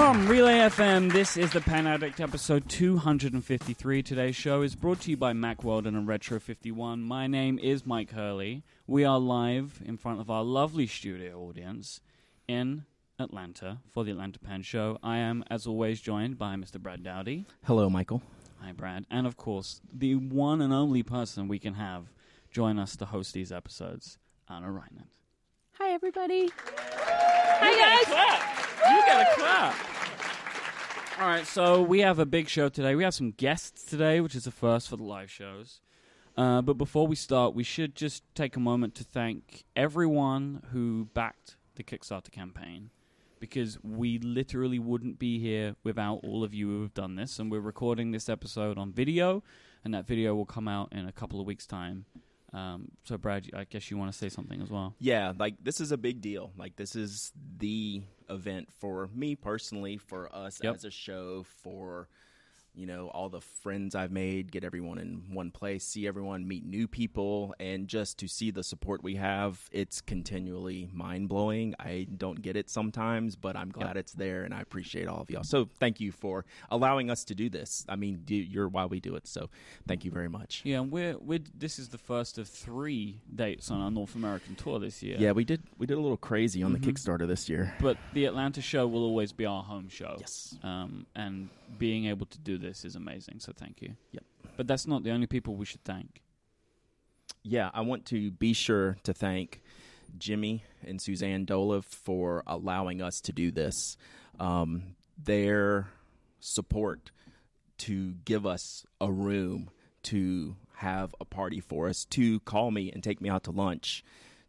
[0.00, 4.02] From Relay FM, this is the Pen Addict episode 253.
[4.02, 7.02] Today's show is brought to you by Mack Weldon and Retro 51.
[7.02, 8.64] My name is Myke Hurley.
[8.86, 12.00] We are live in front of our lovely studio audience
[12.48, 12.86] in
[13.18, 14.96] Atlanta for the Atlanta Pen Show.
[15.02, 16.80] I am, as always, joined by Mr.
[16.80, 17.44] Brad Dowdy.
[17.64, 18.22] Hello, Michael.
[18.62, 19.04] Hi, Brad.
[19.10, 22.06] And of course, the one and only person we can have
[22.50, 24.16] join us to host these episodes,
[24.48, 25.08] Ana Reinert.
[25.78, 26.48] Hi, everybody.
[26.56, 28.59] Hi, guys.
[28.88, 29.90] You got to clap.
[31.20, 32.94] All right, so we have a big show today.
[32.94, 35.80] We have some guests today, which is a first for the live shows.
[36.36, 41.08] Uh, but before we start, we should just take a moment to thank everyone who
[41.12, 42.90] backed the Kickstarter campaign
[43.38, 47.38] because we literally wouldn't be here without all of you who have done this.
[47.38, 49.42] And we're recording this episode on video,
[49.84, 52.04] and that video will come out in a couple of weeks' time.
[52.52, 54.94] Um, so, Brad, I guess you want to say something as well.
[54.98, 56.52] Yeah, like this is a big deal.
[56.56, 60.74] Like this is the event for me personally, for us Yep.
[60.74, 62.08] as a show, for
[62.74, 66.64] you know all the friends I've made, get everyone in one place, see everyone, meet
[66.64, 71.74] new people, and just to see the support we have, it's continually mind blowing.
[71.78, 75.30] I don't get it sometimes, but I'm glad it's there, and I appreciate all of
[75.30, 75.42] y'all.
[75.44, 77.84] So thank you for allowing us to do this.
[77.88, 79.26] I mean, you're why we do it.
[79.26, 79.50] So
[79.88, 80.62] thank you very much.
[80.64, 84.54] Yeah, and we're we're this is the first of three dates on our North American
[84.54, 85.16] tour this year.
[85.18, 86.80] Yeah, we did we did a little crazy on Mhm.
[86.84, 87.74] the Kickstarter this year.
[87.80, 90.16] but the Atlanta show will always be our home show.
[90.20, 90.56] Yes.
[90.62, 93.40] Um, and being able to do this is amazing.
[93.40, 93.94] So thank you.
[94.12, 94.24] Yep.
[94.56, 96.22] But that's not the only people we should thank.
[97.42, 99.62] Yeah, I want to be sure to thank
[100.18, 103.96] Jimmy and Suzanne Dolev for allowing us to do this.
[104.38, 105.88] Um, their
[106.40, 107.10] support
[107.78, 109.70] to give us a room
[110.02, 114.02] to have a party for us, to call me and take me out to lunch,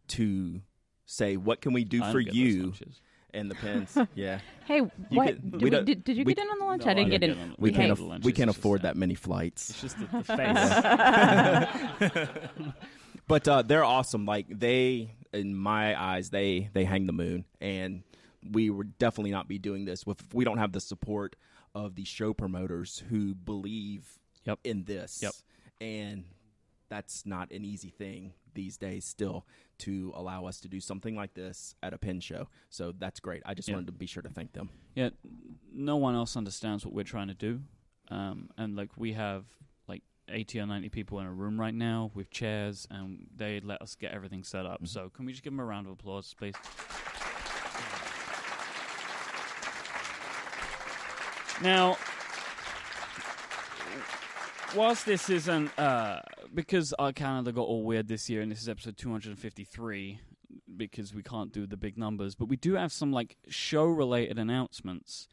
[0.08, 0.60] to
[1.06, 2.62] say, What can we do for you?
[2.64, 3.00] lunches.
[3.34, 3.96] And the pens.
[4.14, 4.40] yeah.
[4.66, 5.26] Hey, what?
[5.26, 6.84] get- did, we we don't- did, did you we- get in on the lunch?
[6.84, 7.44] No, I didn't I get didn't in.
[7.44, 7.76] get on- We Hey.
[7.76, 8.94] can't, The aff- lunch we can't just afford that.
[8.94, 9.70] that many flights.
[9.70, 11.98] It's just the, the face.
[13.26, 14.26] but uh, they're awesome.
[14.26, 18.02] Like they, in my eyes, they they hang the moon, and
[18.50, 21.36] we would definitely not be doing this if we don't have the support
[21.74, 24.58] of the show promoters who believe Yep.
[24.64, 25.20] in this.
[25.22, 25.32] Yep.
[25.80, 26.24] and
[26.88, 29.46] that's not an easy thing these days still
[29.86, 32.48] to allow us to do something like this at a pen show.
[32.70, 33.42] So that's great.
[33.46, 33.74] I just Yeah.
[33.74, 34.68] wanted to be sure to thank them.
[34.94, 35.10] yeah,
[35.72, 37.62] no one else understands what we're trying to do.
[38.08, 39.44] Um, and like we have
[39.88, 43.80] like 80 or 90 people in a room right now with chairs, and they let
[43.80, 44.82] us get everything set up.
[44.82, 44.88] Mhm.
[44.88, 46.54] So can we just give them a round of applause, please?
[51.62, 51.96] Now,
[54.76, 56.20] whilst this isn't uh,
[56.54, 60.20] because our calendar got all weird this year, and this is episode 253
[60.76, 64.38] because we can't do the big numbers, but we do have some like show related
[64.38, 65.28] announcements.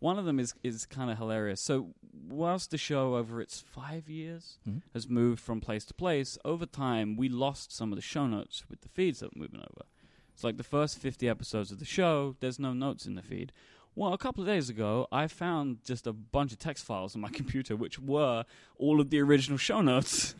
[0.00, 1.60] One of them is is kind of hilarious.
[1.60, 1.94] So,
[2.28, 4.82] whilst the show over its five years Mhm.
[4.92, 8.64] has moved from place to place, over time we lost some of the show notes
[8.68, 9.86] with the feeds that were moving over.
[10.34, 13.52] It's like the first 50 episodes of the show, there's no notes in the feed.
[13.96, 17.20] Well, a couple of days ago, I found just a bunch of text files on
[17.20, 18.44] my computer, which were
[18.76, 20.34] all of the original show notes.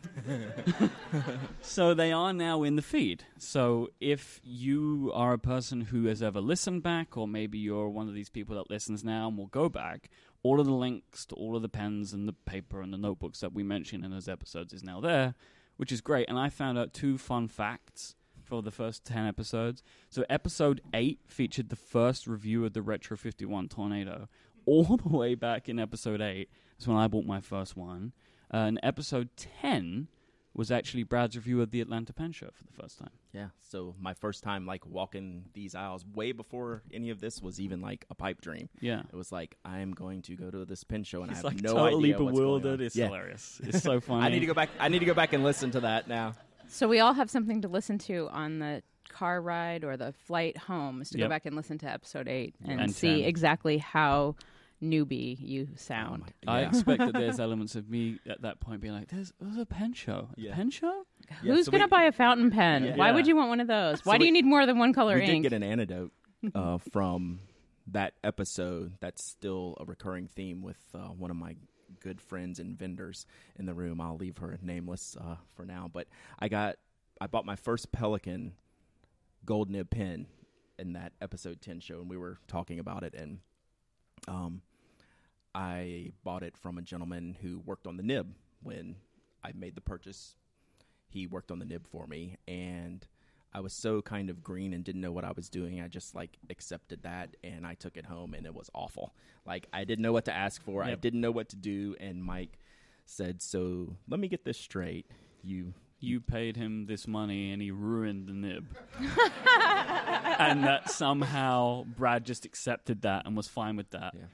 [1.61, 3.23] so they are now in the feed.
[3.37, 8.09] So if you are a person who has ever listened back, or maybe you're one
[8.09, 10.09] of these people that listens now and will go back,
[10.43, 13.39] all of the links to all of the pens and the paper and the notebooks
[13.39, 15.33] that we mentioned in those episodes is now there,
[15.77, 16.27] which is great.
[16.27, 19.83] And I found out two fun facts for the first 10 episodes.
[20.09, 24.27] So episode 8 featured the first review of the Retro 51 Tornado.
[24.65, 28.13] All the way back in episode 8 is when I bought my first one.
[28.53, 29.29] Uh, and episode
[29.61, 30.07] 10
[30.53, 33.09] was actually Brad's review of the Atlanta Pen Show for the first time.
[33.33, 33.47] Yeah.
[33.69, 37.81] So my first time like walking these aisles way before any of this was even
[37.81, 38.69] like a pipe dream.
[38.79, 39.01] Yeah.
[39.11, 41.49] It was like I am going to go to this pen show and He's I
[41.49, 42.79] have like no totally idea what's going bewildered.
[42.79, 42.85] on.
[42.85, 43.07] It's Yeah.
[43.07, 43.59] hilarious.
[43.65, 44.23] It's so funny.
[44.25, 44.69] I need to go back.
[44.79, 46.35] I need to go back and listen to that now.
[46.67, 50.57] So we all have something to listen to on the car ride or the flight
[50.57, 51.25] home is to Yep.
[51.25, 53.29] go back and listen to episode eight and, And see 10.
[53.29, 54.35] exactly how
[54.83, 56.23] newbie you sound.
[56.45, 56.67] Oh I yeah.
[56.67, 59.93] expect that there's elements of me at that point being like, "There's, there's a pen
[59.93, 60.53] show, a Yeah.
[60.55, 62.83] pen show." Yeah, Who's so going to we- buy a fountain pen?
[62.83, 62.95] Yeah.
[62.97, 63.15] Why Yeah.
[63.15, 64.05] would you want one of those?
[64.05, 65.43] Why So do we- you need more than one color we did ink?
[65.43, 66.11] get an antidote
[66.53, 67.39] uh, from
[67.87, 68.93] that episode.
[68.99, 71.55] That's still a recurring theme with uh, one of my
[71.99, 73.25] good friends and vendors
[73.57, 74.01] in the room.
[74.01, 75.89] I'll leave her nameless uh, for now.
[75.91, 76.07] But
[76.39, 76.75] I got,
[77.19, 78.51] I bought my first Pelikan
[79.45, 80.27] gold nib pen
[80.77, 83.39] in that episode ten show, and we were talking about it, and
[84.27, 84.61] um,
[85.53, 88.95] I bought it from a gentleman who worked on the nib when
[89.43, 90.35] I made the purchase.
[91.07, 93.07] He worked on the nib for me, and
[93.55, 95.79] I was so kind of green and didn't know what I was doing.
[95.79, 99.13] I just like accepted that and I took it home and it was awful.
[99.45, 100.83] Like I didn't know what to ask for.
[100.83, 101.95] I didn't know what to do.
[102.01, 102.55] And Myke
[103.05, 105.05] said, "So let me get this straight.
[105.41, 108.65] You You paid him this money and he ruined the nib.
[110.37, 114.13] and that somehow Brad just accepted that and was fine with that.
[114.15, 114.25] Yeah.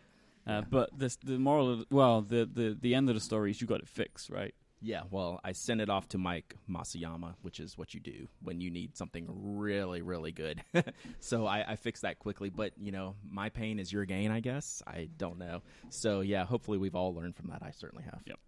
[0.48, 0.66] Uh, Yeah.
[0.68, 3.68] But this, the moral, of, well, the, the the end of the story is you
[3.68, 4.56] got it fixed, right?
[4.84, 8.62] Yeah, well, I sent it off to Mike Masuyama, which is what you do when
[8.62, 10.64] you need something really, really good.
[11.20, 12.50] so I, I fixed that quickly.
[12.50, 14.82] But, you know, my pain is your gain, I guess.
[14.88, 15.62] I don't know.
[15.90, 17.62] So, yeah, hopefully we've all learned from that.
[17.62, 18.22] I certainly have.
[18.26, 18.40] Yep.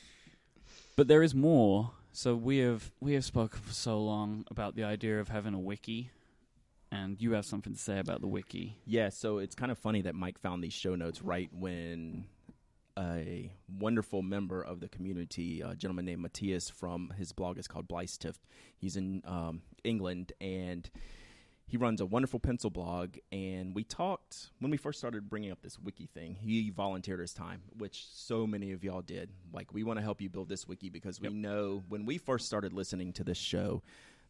[0.96, 1.90] But there is more.
[2.12, 5.58] So we have we have spoken for so long about the idea of having a
[5.58, 6.10] wiki,
[6.90, 8.78] and you have something to say about the wiki.
[8.86, 12.24] Yeah, so it's kind of funny that Myke found these show notes right when
[12.98, 17.88] a wonderful member of the community, a gentleman named Matthias from his blog is called
[17.88, 18.40] Bleistift.
[18.76, 20.88] He's in um, England and
[21.68, 23.16] he runs a wonderful pencil blog.
[23.32, 26.36] And we talked when we first started bringing up this wiki thing.
[26.36, 29.30] He volunteered his time, which so many of y'all did.
[29.52, 31.32] Like, we want to help you build this wiki because we Yep.
[31.34, 33.82] know when we first started listening to this show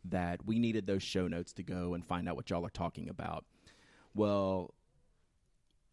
[0.04, 3.08] that we needed those show notes to go and find out what y'all are talking
[3.08, 3.44] about.
[4.14, 4.72] Well,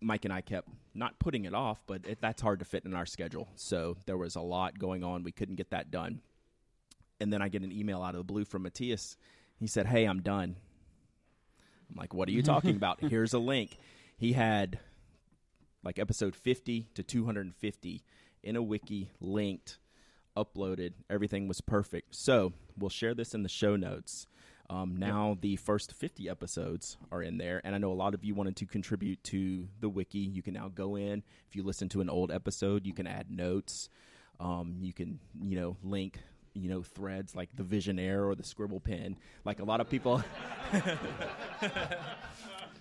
[0.04, 2.94] Myke and I kept not putting it off, but it, that's hard to fit in
[2.94, 3.48] our schedule.
[3.56, 5.24] So there was a lot going on.
[5.24, 6.22] We couldn't get that done.
[7.20, 9.18] And then I get an email out of the blue from Matthias.
[9.60, 10.56] He said, Hey, I'm done.
[11.90, 13.00] I'm like, What are you talking about?
[13.02, 13.78] Here's a link.
[14.18, 14.80] He had
[15.84, 18.04] like episode 50 to 250
[18.44, 19.78] in a wiki linked,
[20.38, 20.94] uploaded.
[21.10, 22.16] Everything was perfect.
[22.16, 24.28] So we'll share this in the show notes.
[24.70, 28.24] Um, now the first 50 episodes are in there, and I know a lot of
[28.24, 30.20] you wanted to contribute to the wiki.
[30.20, 31.22] You can now go in.
[31.50, 33.90] If you listen to an old episode, you can add notes.
[34.40, 36.20] Um, you can, you know, link,
[36.54, 39.18] you know, threads like the Visionaire or the Scribble Pen.
[39.46, 40.24] Like a lot of people,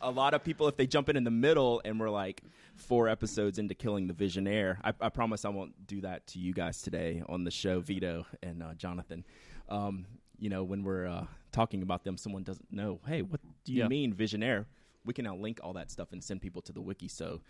[0.01, 2.43] a lot of people, if they jump in in the middle and we're like
[2.77, 6.53] four episodes into killing the Visionaire, I, I promise I won't do that to you
[6.53, 9.25] guys today on the show, Vito and uh, Jonathon.
[9.69, 10.07] Um,
[10.39, 13.81] you know, when we're uh, talking about them, someone doesn't know, hey, what do you
[13.83, 13.89] Yeah.
[13.89, 14.67] mean Visionaire?
[15.05, 17.09] We can now link all that stuff and send people to the wiki.
[17.09, 17.41] So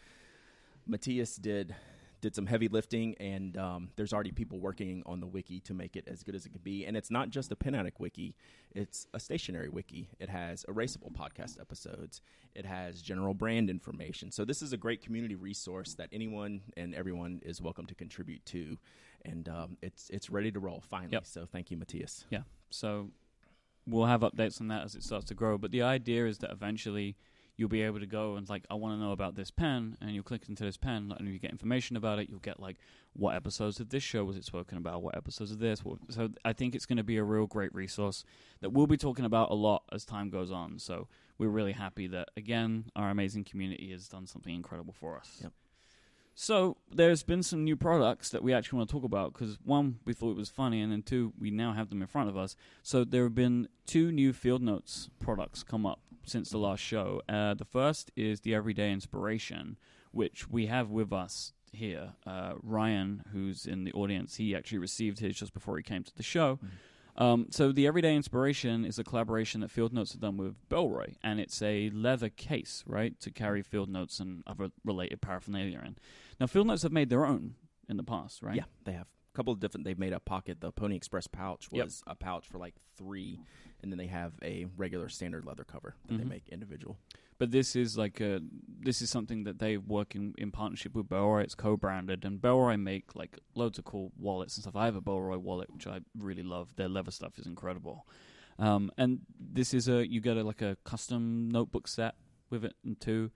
[0.87, 1.75] Matthias did
[2.21, 5.97] did some heavy lifting, and um, there's already people working on the wiki to make
[5.97, 6.87] it as good as it can be.
[6.87, 8.37] And it's not just a pen addict wiki;
[8.73, 10.09] it's a stationery wiki.
[10.21, 12.23] It has erasable podcast episodes.
[12.55, 14.31] It has general brand information.
[14.31, 18.47] So this is a great community resource that anyone and everyone is welcome to contribute
[18.47, 18.79] to,
[19.25, 21.13] and um, it's it's ready to roll finally.
[21.15, 21.27] Yep.
[21.27, 22.25] So thank you, Matthias.
[22.31, 22.43] Yeah.
[22.71, 23.11] So
[23.87, 25.59] we'll have updates on that as it starts to grow.
[25.59, 27.17] But the idea is that eventually
[27.57, 30.11] you'll be able to go and like, I want to know about this pen, and
[30.13, 32.79] you'll click into this pen, and you get information about it, you'll get like
[33.13, 35.83] what episodes of this show was it spoken about, what episodes of this.
[36.09, 38.25] So I think it's going to be a real great resource
[38.61, 40.79] that we'll be talking about a lot as time goes on.
[40.79, 41.09] So
[41.39, 45.41] we're really happy that again our amazing community has done something incredible for us.
[45.43, 45.53] Yep.
[46.35, 49.99] So there's been some new products that we actually want to talk about because one,
[50.05, 52.37] we thought it was funny, and then two, we now have them in front of
[52.37, 52.57] us.
[52.83, 57.21] So there have been two new Field Notes products come up since the last show.
[57.29, 59.77] Uh, the first is the Everyday Inspiration,
[60.11, 62.15] which we have with us here.
[62.27, 66.17] Uh, Ryan, who's in the audience, he actually received his just before he came to
[66.17, 66.59] the show.
[67.17, 71.17] Um, so the Everyday Inspiration is a collaboration that Field Notes have done with Bellroy,
[71.23, 75.97] and it's a leather case, right, to carry Field Notes and other related paraphernalia in.
[76.41, 77.55] Now, Field Notes have made their own
[77.89, 78.57] in the past, right?
[78.57, 79.85] Yeah, they have a couple of different.
[79.85, 80.61] They've made a pocket.
[80.61, 81.85] The Pony Express pouch Yep.
[81.85, 83.41] was a pouch for like three,
[83.83, 86.19] and then they have a regular standard leather cover that Mhm.
[86.19, 86.99] they make individual.
[87.43, 88.41] But this is like a
[88.79, 91.43] this is something that they work in, in partnership with Bellroy.
[91.43, 94.77] It's co-branded, and Bellroy make like loads of cool wallets and stuff.
[94.77, 96.77] I have a Bellroy wallet which I really love.
[96.77, 98.07] Their leather stuff is incredible.
[98.61, 102.15] Um, and this is a you get a, like a custom notebook set
[102.49, 103.33] with it and two.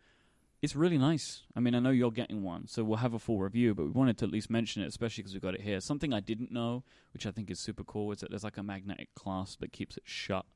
[0.63, 1.43] It's really nice.
[1.57, 3.75] I mean, I know you're getting one, so we'll have a full review.
[3.75, 5.81] But we wanted to at least mention it, especially because we got it here.
[5.81, 8.63] Something I didn't know, which I think is super cool, is that there's like a
[8.63, 10.47] magnetic clasp that keeps it shut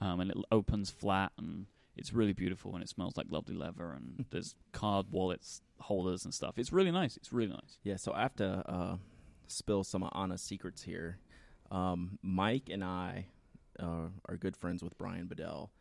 [0.00, 3.92] um, and it opens flat and it's really beautiful and it smells like lovely leather
[3.92, 8.12] and there's card wallets holders and stuff it's really nice it's really nice Yeah, so
[8.12, 8.96] I have to uh,
[9.46, 11.18] spill some of Ana's secrets here.
[11.70, 13.26] Um, Myke and I
[13.78, 15.72] uh, are good friends with Bryan Bedell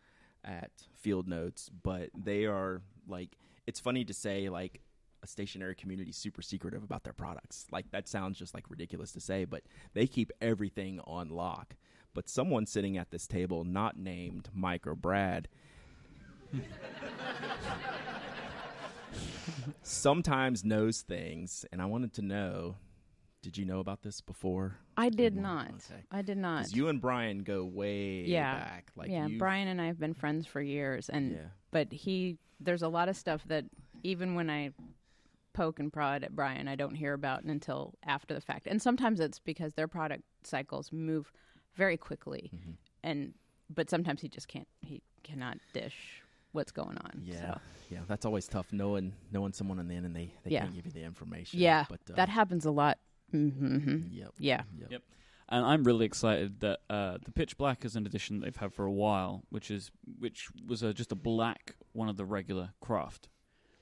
[0.43, 4.81] at Field Notes, but they are like, it's funny to say, like,
[5.21, 7.65] a stationery community super secretive about their products.
[7.71, 11.75] Like, that sounds just like ridiculous to say, but they keep everything on lock.
[12.13, 15.47] But someone sitting at this table, not named Myke or Brad,
[19.83, 22.75] sometimes knows things, and I wanted to know
[23.41, 24.77] did you know about this before?
[24.95, 25.67] I did not.
[25.91, 26.01] Okay.
[26.09, 26.73] I did not.
[26.73, 28.55] You and Bryan go way Yeah.
[28.57, 28.89] back.
[28.95, 31.47] Like yeah, you've- Bryan and I have been friends for years, and Yeah.
[31.71, 33.65] but he there's a lot of stuff that
[34.03, 34.71] even when I
[35.51, 38.65] poke and prod at Bryan, I don't hear about until after the fact.
[38.65, 41.33] And sometimes it's because their product cycles move
[41.75, 42.75] very quickly, Mhm.
[43.03, 43.33] and
[43.69, 46.22] but sometimes he just can't he cannot dish
[46.53, 47.21] what's going on.
[47.23, 47.59] Yeah, so.
[47.89, 48.71] yeah, that's always tough.
[48.71, 50.61] Knowing knowing someone in the end and they, they Yeah.
[50.61, 51.59] can't give you the information.
[51.59, 52.97] Yeah, but uh, that happens a lot.
[53.33, 53.97] Mm-hmm.
[54.11, 54.29] Yep.
[54.37, 54.61] Yeah.
[54.79, 54.91] Yep.
[54.91, 55.01] Yep.
[55.49, 58.85] And I'm really excited that uh, the Pitch Black is an edition they've had for
[58.85, 63.27] a while, which is which was a, just a black one of the regular craft,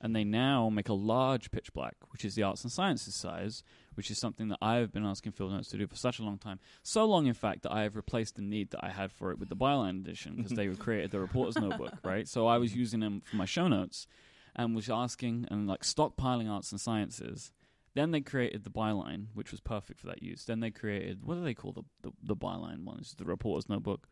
[0.02, 3.64] and they now make a large Pitch Black, which is the arts and sciences size,
[3.96, 6.24] which is something that I have been asking Field Notes to do for such a
[6.24, 6.60] long time.
[6.84, 9.40] So long, in fact, that I have replaced the need that I had for it
[9.40, 12.28] with the Byline edition because they created the Reporter's Notebook, right?
[12.28, 14.08] So I was using them for my show notes
[14.56, 17.52] and was asking and like stockpiling arts and sciences.
[17.94, 20.46] Then they created the byline, which was perfect for that use.
[20.46, 23.00] Then they created what do they call the the, the byline one?
[23.00, 24.08] It's the reporter's notebook,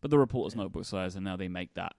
[0.00, 0.62] but the reporter's Yeah.
[0.62, 1.94] notebook size, and now they make that.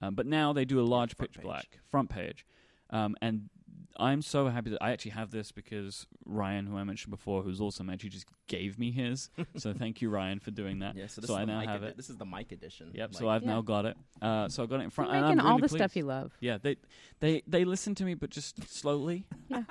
[0.00, 1.44] Um, but now they do a large front pitch page.
[1.44, 2.46] black front page,
[2.88, 3.50] um, and
[3.96, 7.60] I'm so happy that I actually have this because Ryan, who I mentioned before, who's
[7.60, 9.28] also Meg, he just gave me his.
[9.56, 10.96] so thank you, Ryan, for doing that.
[10.96, 11.96] Yeah, so this So is I now have edi- it.
[11.96, 12.92] This is the mic edition.
[12.94, 13.10] Yep.
[13.14, 13.48] Like, so I've Yeah.
[13.48, 13.96] now got it.
[14.22, 15.10] Uh, so I got it in front.
[15.10, 16.32] You're and making I'm all really the stuff you love.
[16.40, 16.76] Yeah, they
[17.20, 19.26] they they listen to me, but just slowly.
[19.48, 19.64] Yeah.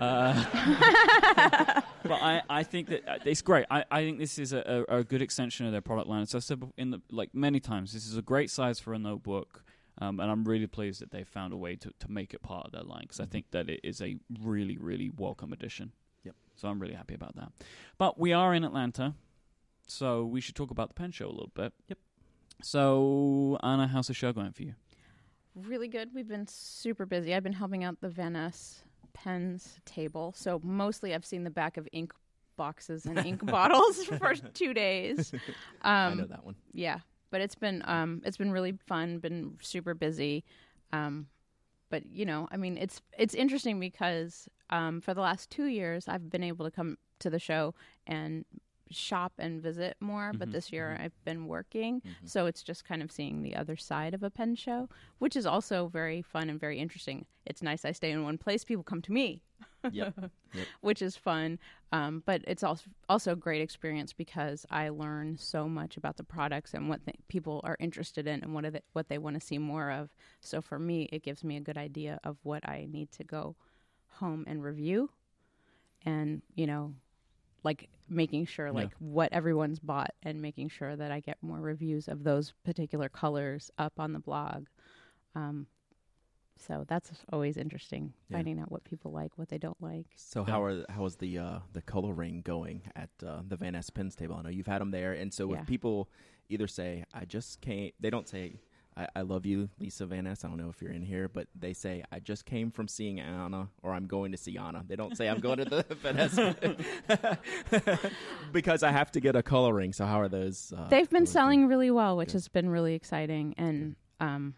[0.00, 0.44] Uh,
[2.02, 3.66] but I, I think that uh, it's great.
[3.70, 6.26] I, I think this is a, a, a good extension of their product line.
[6.26, 8.98] So I said in the like many times, this is a great size for a
[8.98, 9.64] notebook,
[10.02, 12.66] um, and I'm really pleased that they found a way to, to make it part
[12.66, 13.30] of their line because I Mhm.
[13.30, 15.92] think that it is a really really welcome addition.
[16.24, 16.34] Yep.
[16.56, 17.52] So I'm really happy about that.
[17.98, 19.14] But we are in Atlanta,
[19.86, 21.72] so we should talk about the pen show a little bit.
[21.88, 21.98] Yep.
[22.62, 24.74] So Ana, how's the show going for you?
[25.54, 26.10] Really good.
[26.14, 27.34] We've been super busy.
[27.34, 28.78] I've been helping out the Vanness
[29.12, 30.32] pens table.
[30.36, 32.12] So mostly I've seen the back of ink
[32.56, 35.32] boxes and ink bottles for two days.
[35.82, 36.54] I Um, know that one.
[36.72, 37.00] yeah,
[37.32, 39.18] but it's been um, it's been really fun.
[39.18, 40.44] Been super busy.
[40.92, 41.26] Um,
[41.90, 46.06] but you know, I mean, it's it's interesting because um, for the last two years
[46.06, 47.74] I've been able to come to the show
[48.06, 48.44] and
[48.90, 50.32] shop and visit more.
[50.34, 52.28] But Mhm, this year I've been working, Mhm.
[52.28, 55.46] so it's just kind of seeing the other side of a pen show, which is
[55.46, 57.24] also very fun and very interesting.
[57.46, 58.64] It's nice I stay in one place.
[58.64, 59.42] People come to me,
[59.90, 60.14] Yep.
[60.54, 60.66] Yep.
[60.82, 61.58] which is fun.
[61.92, 66.24] Um, but it's also also a great experience because I learn so much about the
[66.24, 69.40] products and what th- people are interested in and what are they, what they want
[69.40, 70.10] to see more of.
[70.40, 73.56] So for me, it gives me a good idea of what I need to go
[74.08, 75.08] home and review,
[76.04, 76.94] and you know,
[77.64, 78.72] like making sure Yeah.
[78.72, 83.08] like what everyone's bought and making sure that I get more reviews of those particular
[83.08, 84.66] colors up on the blog.
[85.34, 85.66] Um,
[86.66, 88.36] so that's always interesting, Yeah.
[88.36, 90.06] finding out what people like, what they don't like.
[90.16, 94.14] So how are how is the uh, the coloring going at uh, the Vanness Pens
[94.14, 94.36] table?
[94.36, 95.60] I know you've had them there, and so Yeah.
[95.60, 96.08] if people
[96.48, 98.60] either say I just came, they don't say
[98.94, 100.44] I, I love you, Lisa Vanness.
[100.44, 103.20] I don't know if you're in here, but they say I just came from seeing
[103.20, 104.84] Ana, or I'm going to see Ana.
[104.86, 106.36] They don't say I'm going to the Vanness
[108.52, 109.92] because I have to get a coloring.
[109.94, 110.72] So how are those?
[110.76, 112.32] Uh, They've been those selling really well, which Good.
[112.34, 113.54] has been really exciting.
[113.56, 114.54] And um,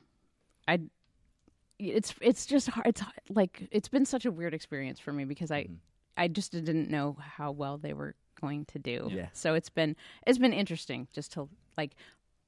[0.66, 0.80] I,
[1.90, 2.86] it's it's just hard.
[2.86, 5.76] It's like it's been such a weird experience for me because I Mhm.
[6.16, 9.08] I just didn't know how well they were going to do.
[9.10, 9.28] Yeah.
[9.32, 11.94] So it's been it's been interesting just to like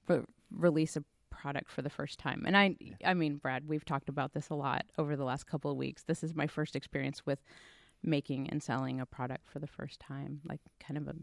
[0.08, 2.44] re- release a product for the first time.
[2.46, 5.70] And I I mean, Brad, we've talked about this a lot over the last couple
[5.70, 6.02] of weeks.
[6.04, 7.42] This is my first experience with
[8.02, 11.14] making and selling a product for the first time, like kind of a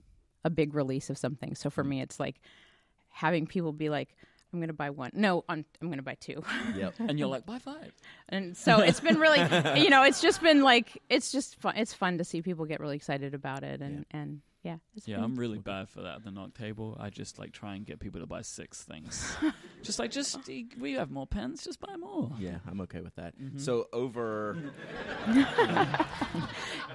[0.46, 1.56] a big release of something.
[1.56, 2.42] So for me, it's like
[3.10, 4.16] having people be like,
[4.54, 6.44] "I'm going to buy one." No, I'm, I'm going to buy two.
[6.76, 6.96] Yep.
[7.00, 7.92] And you're like, buy five.
[8.30, 9.40] and so it's been really,
[9.82, 11.76] you know, it's just been like, it's just fun.
[11.78, 15.22] It's fun to see people get really excited about it, and and yeah, it's Yeah,
[15.22, 16.16] I'm really bad for that.
[16.18, 16.98] at The Nock table.
[17.00, 19.36] I just like try and get people to buy six things.
[19.84, 20.40] just like, just
[20.80, 21.64] we have more pens.
[21.64, 22.32] Just buy more.
[22.40, 23.38] Yeah, I'm okay with that.
[23.40, 23.60] Mhm.
[23.60, 24.58] So over,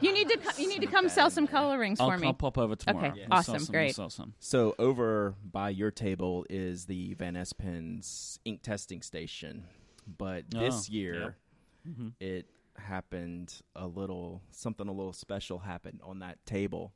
[0.01, 2.27] You need to co- you need to come sell some colorings I'll, for me.
[2.27, 3.09] I'll pop over tomorrow.
[3.09, 3.97] Okay, We'll awesome, some, great.
[3.99, 4.35] We'll some.
[4.39, 9.65] so over by your table is the Vanness Pens ink testing station,
[10.07, 11.37] but this Oh, year.
[11.89, 12.13] Mhm.
[12.21, 12.47] it
[12.77, 16.93] happened a little something a little special happened on that table.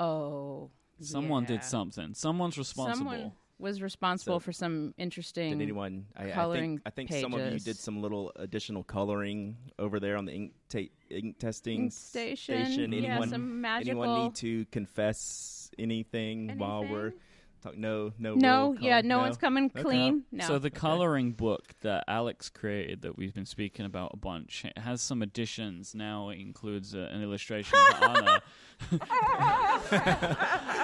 [0.00, 0.70] Oh,
[1.00, 1.48] Someone yeah.
[1.48, 2.14] did something.
[2.14, 3.10] Someone's responsible.
[3.10, 5.58] Someone was responsible So, for some interesting.
[5.58, 6.06] Did anyone?
[6.16, 7.64] I, I coloring think I think some of you pages.
[7.64, 12.64] did some little additional coloring over there on the ink, ta- ink testing ink station?
[12.66, 12.92] station.
[12.92, 13.28] Yeah, Anyone?
[13.28, 14.02] some magical.
[14.02, 17.20] anyone need to confess anything, while we're anything?
[17.64, 19.08] Talk, no, no, No, yeah, call?
[19.08, 19.82] no, one's coming Okay.
[19.82, 20.24] clean.
[20.30, 20.44] No.
[20.46, 24.76] So the coloring book that Alex created that we've been speaking about a bunch it
[24.78, 25.94] has some additions.
[25.94, 28.42] Now it includes uh, an illustration of Ana.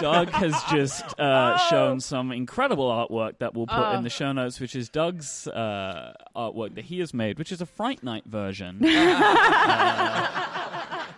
[0.00, 1.66] Doug has just uh, Oh.
[1.68, 3.92] shown some incredible artwork that we'll put Oh.
[3.98, 7.60] in the show notes, which is Doug's uh, artwork that he has made, which is
[7.60, 8.78] a Fright Night version.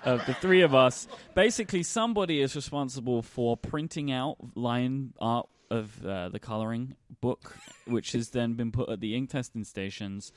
[0.04, 1.06] of the three of us.
[1.35, 7.56] Basically, somebody is responsible for printing out line art of uh, the coloring book,
[7.87, 10.32] which has then been put at the ink testing stations.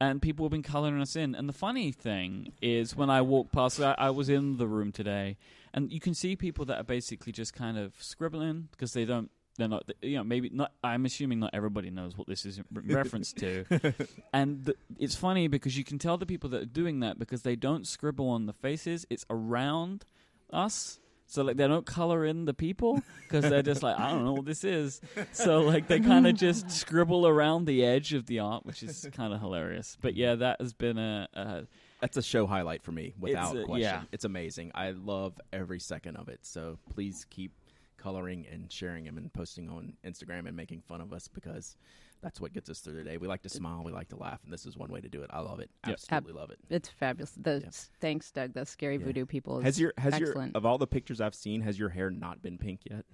[0.00, 1.34] And people have been coloring us in.
[1.34, 4.92] And the funny thing is, when I walk past, I, I was in the room
[4.92, 5.36] today,
[5.74, 9.30] and you can see people that are basically just kind of scribbling because they don't.
[9.58, 10.72] They're not, you know, maybe not.
[10.82, 13.64] I'm assuming not everybody knows what this is in re- reference to.
[14.32, 17.42] And the, it's funny because you can tell the people that are doing that because
[17.42, 19.04] they don't scribble on the faces.
[19.10, 20.04] It's around
[20.52, 21.00] us.
[21.30, 24.32] So like they don't color in the people because they're just like I don't know
[24.32, 25.00] what this is.
[25.32, 29.06] So like they kind of just scribble around the edge of the art, which is
[29.12, 29.98] kind of hilarious.
[30.00, 31.66] But yeah, that has been a, a
[32.00, 33.82] That's a show highlight for me, without a- question.
[33.82, 34.02] yeah.
[34.10, 34.70] It's amazing.
[34.74, 36.40] I love every second of it.
[36.46, 37.52] So please keep
[37.98, 41.76] coloring and sharing them and posting on Instagram and making fun of us because
[42.22, 43.16] that's what gets us through the day.
[43.16, 45.22] We like to smile, we like to laugh, and this is one way to do
[45.22, 45.30] it.
[45.32, 45.70] I love it.
[45.86, 45.98] Yep.
[46.10, 46.58] Absolutely love it.
[46.70, 47.32] it's fabulous.
[47.40, 47.70] The Yeah.
[48.00, 48.54] thanks, Doug.
[48.54, 49.04] The scary Yeah.
[49.04, 49.58] voodoo people.
[49.58, 50.52] Is Has your has excellent.
[50.54, 53.04] your of all the pictures I've seen, has your hair not been pink yet?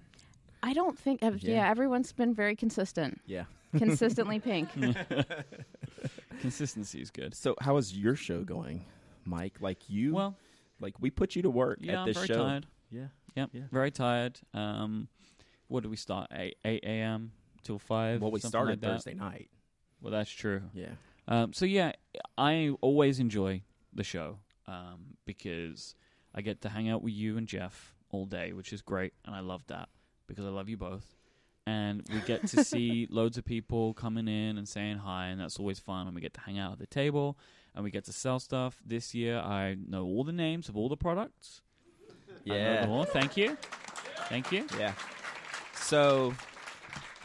[0.63, 1.21] I don't think.
[1.21, 1.31] Yeah.
[1.41, 1.69] Yeah.
[1.69, 3.21] everyone's been very consistent.
[3.27, 3.43] Yeah.
[3.77, 4.69] Consistently pink.
[6.41, 7.33] consistency is good.
[7.35, 8.85] So how is your show going,
[9.27, 9.61] Myke?
[9.61, 10.35] Like you Well,
[10.79, 12.43] like we put you to work yeah, at I'm this very show.
[12.43, 12.67] tired.
[12.91, 13.07] Yeah.
[13.35, 13.61] Yep, Yeah.
[13.71, 14.39] very tired.
[14.53, 15.07] Um,
[15.67, 16.27] what do we start?
[16.31, 17.31] Eight eight a.m.
[17.63, 18.21] till five.
[18.21, 18.87] Well, we started like that?
[18.87, 19.49] Thursday night.
[20.01, 20.61] Well, that's true.
[20.73, 20.91] Yeah.
[21.27, 21.93] Um, so yeah,
[22.37, 23.63] I always enjoy
[23.93, 24.37] the show
[24.67, 25.95] um, because
[26.35, 29.35] I get to hang out with you and Jeff all day, which is great, and
[29.35, 29.89] I love that
[30.27, 31.15] because I love you both.
[31.67, 35.57] And we get to see loads of people coming in and saying hi, and that's
[35.57, 36.05] always fun.
[36.05, 37.39] And we get to hang out at the table,
[37.73, 38.79] and we get to sell stuff.
[38.85, 41.61] This year, I know all the names of all the products.
[42.45, 43.05] Them.
[43.07, 43.57] Thank you,
[44.29, 44.65] thank you.
[44.77, 44.93] Yeah.
[45.75, 46.33] So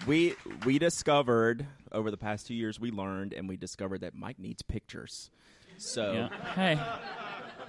[0.07, 4.38] we we discovered over the past two years we learned and we discovered that Myke
[4.38, 5.31] needs pictures.
[5.79, 6.29] So Yeah.
[6.55, 6.79] Hey,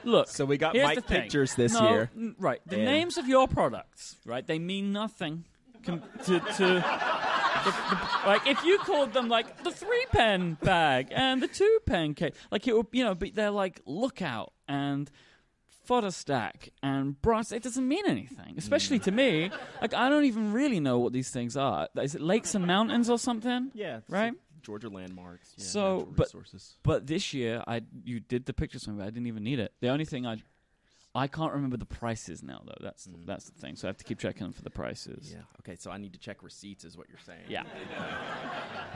[0.04, 0.27] look.
[0.27, 2.12] so we got Myke pictures this No, year.
[2.15, 2.62] n- Right.
[2.65, 4.45] The And- names of your products, right?
[4.45, 5.45] They mean nothing
[5.84, 6.39] com- to.
[6.39, 6.84] to
[7.63, 11.80] the, the, like if you called them like the three pen bag and the two
[11.86, 15.12] pen cake, like it would, you know, but they're like lookout and
[15.88, 17.52] Fodderstack and brass.
[17.52, 19.52] It doesn't mean anything, especially to me.
[19.82, 21.88] Like I don't even really know what these things are.
[22.02, 23.72] Is it lakes and mountains or something?
[23.74, 24.02] Yeah.
[24.10, 24.34] Right?
[24.62, 25.54] Georgia landmarks.
[25.58, 26.76] Yeah, So, natural but- resources.
[26.84, 28.98] But this year, I you did the pictures for me.
[29.00, 29.74] but I didn't even need it.
[29.82, 30.38] The only thing I
[31.13, 32.78] I can't remember the prices now though.
[32.80, 33.26] That's Mm.
[33.26, 33.76] that's the thing.
[33.76, 35.30] So I have to keep checking them for the prices.
[35.34, 35.41] Yeah.
[35.60, 37.46] Okay, so I need to check receipts is what you're saying.
[37.50, 37.63] Yeah.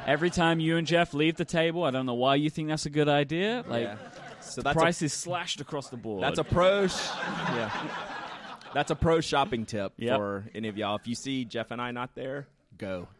[0.05, 2.85] Every time you and Jeff leave the table, I don't know why you think that's
[2.85, 3.63] a good idea.
[3.67, 3.97] Like Yeah.
[4.45, 6.23] So that's price is slashed across the board.
[6.23, 6.91] that's a pro sh-
[7.53, 7.71] Yeah.
[8.73, 10.17] That's a pro shopping tip Yep.
[10.17, 10.97] for any of y'all.
[10.97, 13.07] If you see Jeff and I not there, go.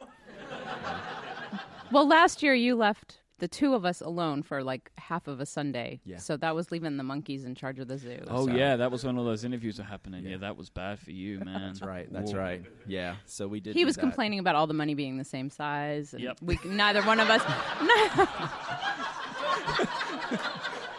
[1.91, 5.45] Well, last year you left the two of us alone for like half of a
[5.45, 6.01] Sunday.
[6.03, 6.17] Yeah.
[6.17, 8.19] So that was leaving the monkeys in charge of the zoo.
[8.27, 8.53] Oh so.
[8.53, 10.23] yeah, that was when all those interviews were happening.
[10.25, 10.37] Yeah, Yeah.
[10.37, 11.61] that was bad for you, man.
[11.61, 12.11] That's right.
[12.11, 12.39] That's Whoa.
[12.39, 12.63] right.
[12.87, 13.15] Yeah.
[13.25, 14.01] So we did He was that.
[14.01, 16.13] complaining about all the money being the same size.
[16.13, 16.37] And Yep.
[16.41, 17.43] we neither one of us.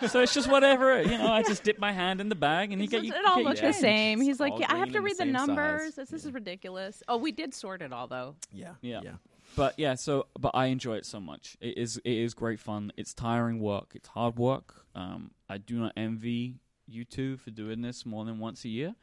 [0.09, 1.33] So it's just whatever, you know.
[1.33, 3.41] I just dip my hand in the bag and you get you it all get
[3.43, 4.21] your looked the same.
[4.21, 5.95] He's like, yeah, I have to read the the numbers.
[5.95, 6.29] This, this Yeah.
[6.29, 7.03] is ridiculous.
[7.09, 8.37] Oh, we did sort it all though.
[8.53, 8.75] Yeah.
[8.83, 9.01] Yeah.
[9.03, 9.13] Yeah.
[9.57, 11.57] But yeah, so but I enjoy it so much.
[11.61, 12.93] It is it is great fun.
[12.97, 13.93] It's tiring work.
[13.95, 14.85] It's hard work.
[14.95, 16.57] Um, I do not envy
[16.87, 18.95] you two for doing this more than once a year.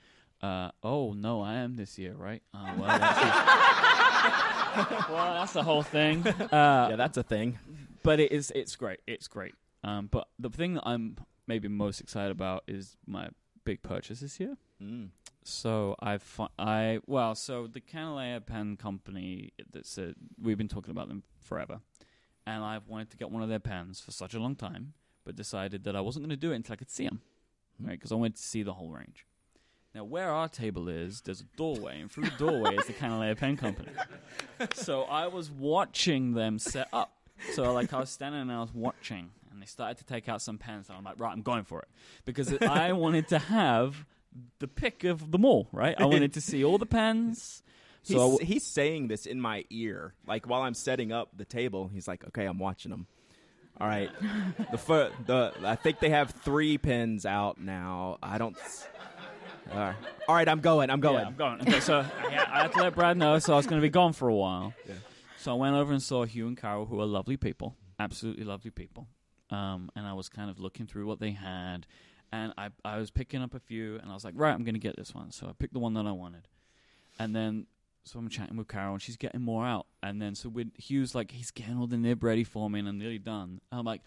[0.42, 2.44] Uh, oh no, I am this year, right?
[2.54, 3.20] Uh, well, that's
[5.10, 6.26] well, that's the whole thing.
[6.28, 6.48] Uh,
[6.92, 7.58] yeah, that's a thing.
[8.04, 9.00] but it is it's great.
[9.08, 9.54] It's great.
[9.84, 11.18] Um, but the thing that I'm
[11.48, 13.30] maybe most excited about is my
[13.66, 14.56] big purchase this year.
[14.82, 15.10] Mm.
[15.44, 20.92] So I fi- I well, so the Kanilea pen company that's uh, we've been talking
[20.92, 21.80] about them forever,
[22.48, 24.94] and I've wanted to get one of their pens for such a long time,
[25.26, 27.22] but decided that I wasn't going to do it until I could see them,
[27.82, 27.88] Hmm.
[27.88, 28.00] right?
[28.00, 29.26] Because I wanted to see the whole range.
[29.94, 33.38] Now, where our table is, there's a doorway, and through the doorway is the Kanilea
[33.38, 33.90] Pen Company.
[34.76, 37.12] So I was watching them set up.
[37.54, 40.42] So like I was standing and I was watching, and they started to take out
[40.42, 41.88] some pens, and I'm like, right, I'm going for it
[42.26, 44.06] because I wanted to have
[44.60, 45.96] the pick of them all, right?
[45.98, 47.62] I wanted to see all the pens.
[48.06, 51.46] So He's, w- he's saying this in my ear, like while I'm setting up the
[51.46, 51.88] table.
[51.88, 53.08] He's like, "Okay, I'm watching them.
[53.80, 54.12] All right,
[54.72, 58.18] the fir- the I think they have three pins out now.
[58.22, 58.58] I don't.
[58.58, 58.90] s-
[59.72, 59.96] All right.
[60.28, 60.90] All right, I'm going.
[60.90, 61.22] I'm going.
[61.22, 61.62] Yeah, I'm going.
[61.62, 63.90] Okay, so I I had to let Brad know, so I was going to be
[63.90, 64.74] gone for a while.
[64.86, 64.96] Yeah.
[65.38, 68.72] So I went over and saw Hugh and Carol, who are lovely people, absolutely lovely
[68.72, 69.08] people.
[69.54, 71.86] Um, and I was kind of looking through what they had,
[72.32, 74.74] and I I was picking up a few, and I was like, right, I'm going
[74.74, 75.32] to get this one.
[75.32, 76.48] So I picked the one that I wanted,
[77.20, 77.68] and then
[78.04, 81.14] so I'm chatting with Carol, and she's getting more out, and then so with Hugh's
[81.14, 83.62] like he's getting all the nib ready for me, and I'm nearly done.
[83.72, 84.02] And I'm like,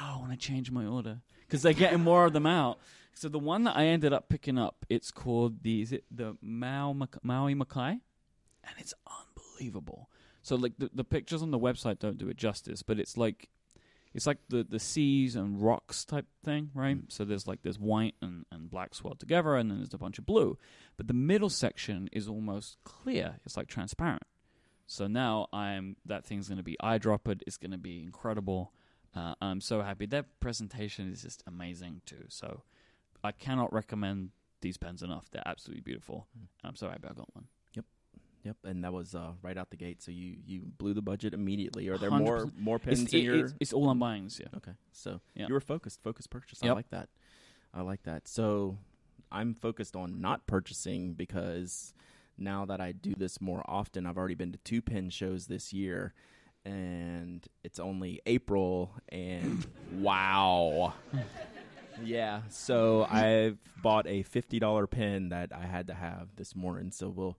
[0.00, 2.78] oh, I want to change my order because they're getting more of them out.
[3.12, 6.36] So the one that I ended up picking up, it's called the is it the
[6.40, 8.00] Mao Mac- Maui Makai,
[8.64, 10.08] and it's unbelievable.
[10.42, 13.50] So like the the pictures on the website don't do it justice, but it's like
[14.14, 16.98] it's like the the seas and rocks type thing, right?
[17.08, 20.18] So there's like there's white and and black swirled together, and then there's a bunch
[20.18, 20.56] of blue.
[20.96, 23.40] But the middle section is almost clear.
[23.44, 24.22] It's like transparent.
[24.86, 27.42] So now I'm that thing's going to be eyedroppered.
[27.46, 28.72] It's going to be incredible.
[29.16, 30.06] Uh, I'm so happy.
[30.06, 32.24] Their presentation is just amazing too.
[32.28, 32.62] So
[33.22, 35.30] I cannot recommend these pens enough.
[35.30, 36.26] They're absolutely beautiful.
[36.36, 36.46] Mm.
[36.62, 37.46] And I'm so happy I got one.
[38.44, 40.02] Yep, and that was uh, right out the gate.
[40.02, 41.88] So you you blew the budget immediately.
[41.88, 42.58] Are there more 100%.
[42.58, 43.36] more pens It's, in it- your?
[43.36, 44.30] it's, it's all I'm buying.
[44.56, 45.46] Okay, so Yeah.
[45.48, 46.60] you were focused, focused purchase.
[46.62, 46.76] I Yep.
[46.76, 47.08] like that.
[47.72, 48.28] I like that.
[48.28, 48.78] So
[49.32, 51.94] I'm focused on not purchasing because
[52.36, 55.72] now that I do this more often, I've already been to two pen shows this
[55.72, 56.12] year,
[56.66, 60.92] and it's only April, and wow.
[62.02, 66.90] Yeah, so I've bought a fifty dollar pen that I had to have this morning.
[66.90, 67.38] So we'll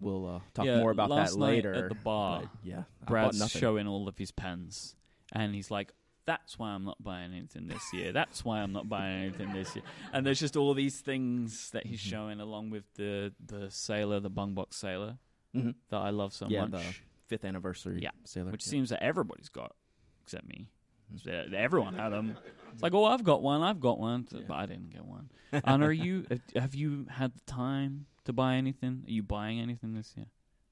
[0.00, 1.74] we'll uh, talk Yeah, more about that later.
[1.74, 4.96] at the bar, but yeah, Brad's showing all of his pens,
[5.32, 5.92] and he's like,
[6.26, 8.12] "That's why I'm not buying anything this year.
[8.12, 11.86] That's why I'm not buying anything this year." And there's just all these things that
[11.86, 12.10] he's Mhm.
[12.10, 15.18] showing, along with the the sailor, the Bungubox sailor
[15.54, 15.74] Mhm.
[15.90, 16.94] that I love so Yeah, much, the
[17.26, 18.70] fifth anniversary Yeah, sailor, which yeah.
[18.70, 19.74] seems that everybody's got
[20.22, 20.68] except me.
[21.14, 21.20] Mhm.
[21.24, 22.36] So, uh, Everyone had them.
[22.70, 25.30] It's like, oh, I've got one, I've got one, but I didn't get one.
[25.64, 26.26] and are you?
[26.54, 29.02] Have you had the time to buy anything?
[29.06, 30.26] Are you buying anything this year?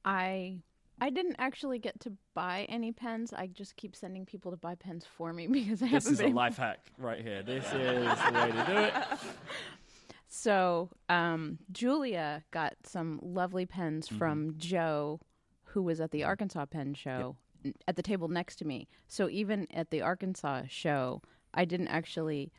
[0.04, 0.58] I
[1.00, 3.32] I didn't actually get to buy any pens.
[3.32, 6.20] I just keep sending people to buy pens for me because I This haven't is
[6.20, 6.34] a been.
[6.34, 7.42] life hack right here.
[7.42, 8.94] This is the way to do it.
[10.28, 14.18] So, um, Julia got some lovely pens Mm-hmm.
[14.18, 15.20] from Joe,
[15.64, 18.88] who was at the Arkansas Pen Show, n- at the table next to me.
[19.08, 21.22] So, even at the Arkansas show,
[21.54, 22.52] I didn't actually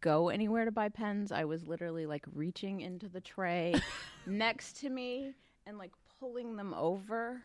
[0.00, 1.32] go anywhere to buy pens.
[1.32, 3.74] I was literally like reaching into the tray
[4.26, 5.32] next to me
[5.66, 7.42] and like pulling them over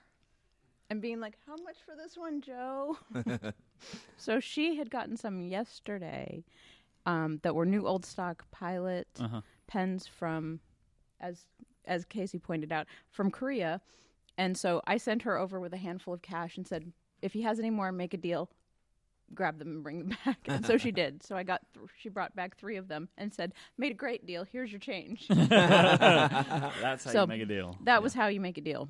[0.89, 2.97] and being like, How much for this one, Joe?
[4.17, 6.43] so, she had gotten some yesterday.
[7.07, 9.41] Um, that were new old stock pilot Uh-huh.
[9.67, 10.59] pens from
[11.19, 11.45] as
[11.85, 13.79] as Casey pointed out from Korea
[14.39, 16.91] and so I sent her over with a handful of cash and said
[17.21, 18.49] if he has any more make a deal
[19.33, 20.37] grab them and bring them back.
[20.45, 21.23] And so she did.
[21.23, 24.25] So I got th- she brought back 3 of them and said made a great
[24.25, 24.43] deal.
[24.49, 25.27] Here's your change.
[25.29, 27.77] That's how So, you make a deal.
[27.83, 28.89] that was how you make a deal.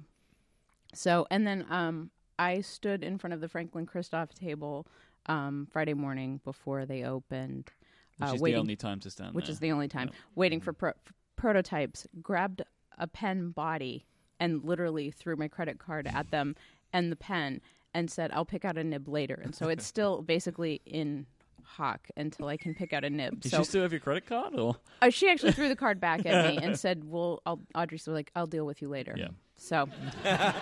[0.93, 4.87] So and then um I stood in front of the Franklin Christoph table
[5.27, 7.71] um Friday morning before they opened
[8.17, 9.53] Which uh, is the only time to stand which there.
[9.53, 10.09] is the only time.
[10.11, 10.19] Yeah.
[10.35, 12.61] waiting for pro- f- prototypes grabbed
[12.97, 14.05] a pen body
[14.39, 16.55] and literally threw my credit card at them
[16.93, 17.61] and the pen
[17.95, 21.25] and said i'll pick out a nib later and so it's still basically in
[21.63, 24.27] hock until i can pick out a nib Did so you still have your credit
[24.27, 24.75] card or?
[25.01, 28.29] uh, she actually threw the card back at me and said well I'll, audrey's like
[28.35, 29.29] i'll deal with you later Yeah.
[29.57, 29.87] so
[30.23, 30.55] that,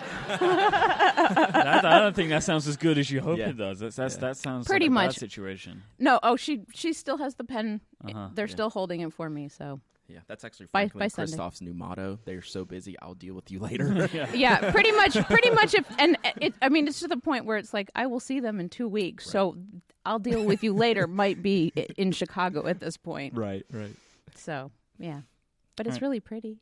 [1.86, 3.50] I don't think that sounds as good as you hope Yeah.
[3.50, 3.80] it does.
[3.80, 4.22] That's, that's Yeah.
[4.22, 5.15] that sounds Pretty like a bad much.
[5.17, 5.84] situation.
[6.00, 8.30] no oh she she still has the pen Uh-huh.
[8.34, 8.52] they're Yeah.
[8.52, 11.32] still holding it for me so Yeah, that's actually By- Franklin by Sunday.
[11.38, 12.20] Christoph's new motto.
[12.26, 14.10] They're so busy, I'll deal with you later.
[14.34, 17.58] yeah pretty much pretty much if and it i mean it's to the point where
[17.58, 19.56] it's like i will see them in two weeks so
[20.06, 23.96] i'll deal with you later might be in chicago at this point right, right.
[24.36, 25.22] so yeah
[25.76, 26.02] but it's Right.
[26.04, 26.58] really pretty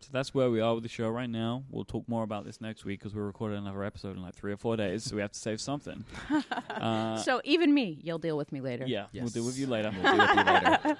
[0.00, 1.64] So that's where we are with the show right now.
[1.70, 4.52] We'll talk more about this next week because we're recording another episode in like three
[4.52, 6.04] or four days, so we have to save something.
[6.68, 9.90] Uh, so even me you'll deal with me later yeah, we'll deal with you later.
[9.94, 10.96] We'll deal with you later.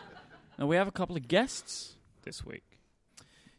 [0.59, 2.63] Now we have a couple of guests this week.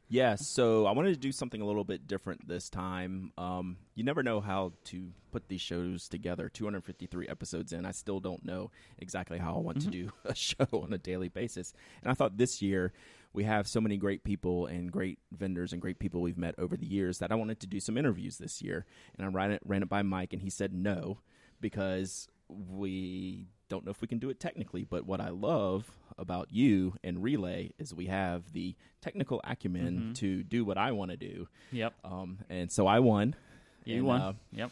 [0.07, 3.33] Yeah, so I wanted to do something a little bit different this time.
[3.37, 6.47] Um, you never know how to put these shows together.
[6.47, 10.67] 253 episodes in, I still don't know exactly how I want to do a show
[10.71, 11.73] on a daily basis.
[12.03, 12.93] And I thought this year
[13.33, 16.77] we have so many great people and great vendors and great people we've met over
[16.77, 18.85] the years that I wanted to do some interviews this year.
[19.17, 21.17] And I ran it, ran it by Myke, and he said no
[21.59, 24.83] because we don't know if we can do it technically.
[24.83, 30.15] But what I love about you and Relay is we have the technical acumen Mhm.
[30.15, 31.47] to do what I want to do.
[31.71, 33.35] Yep, Um, and so I won.
[33.83, 34.21] you And, won.
[34.21, 34.71] uh, yep.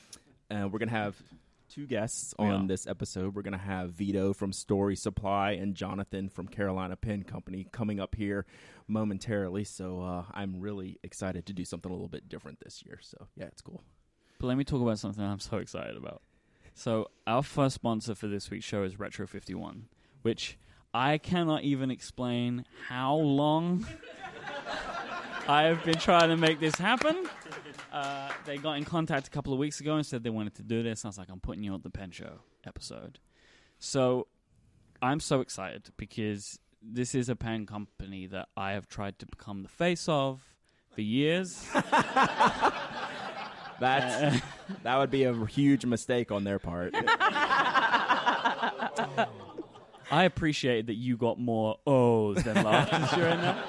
[0.50, 1.22] and we're gonna have
[1.70, 2.68] two guests on are.
[2.68, 3.34] this episode.
[3.36, 8.00] We're going to have Vito from Story Supply and Jonathon from Carolina Pen Company coming
[8.00, 8.46] up here
[8.88, 9.64] momentarily.
[9.64, 13.00] So uh, I'm really excited to do something a little bit different this year.
[13.02, 13.82] So yeah, it's cool.
[14.38, 16.22] But let me talk about something I'm so excited about.
[16.76, 19.88] So our first sponsor for this week's show is Retro 51,
[20.22, 20.60] which
[20.94, 23.86] I cannot even explain how long
[25.48, 27.28] I have been trying to make this happen.
[27.92, 30.64] Uh, they got in contact a couple of weeks ago and said they wanted to
[30.64, 31.06] do this.
[31.06, 33.20] I was like, I'm putting you on the Pen Show episode.
[33.80, 34.28] So
[35.02, 39.64] I'm so excited because this is a pen company that I have tried to become
[39.64, 40.42] the face of
[40.94, 41.68] for years.
[43.80, 44.42] That's
[44.84, 46.94] that would be a huge mistake on their part.
[50.14, 53.66] I appreciate that you got more ohs than laughs during that.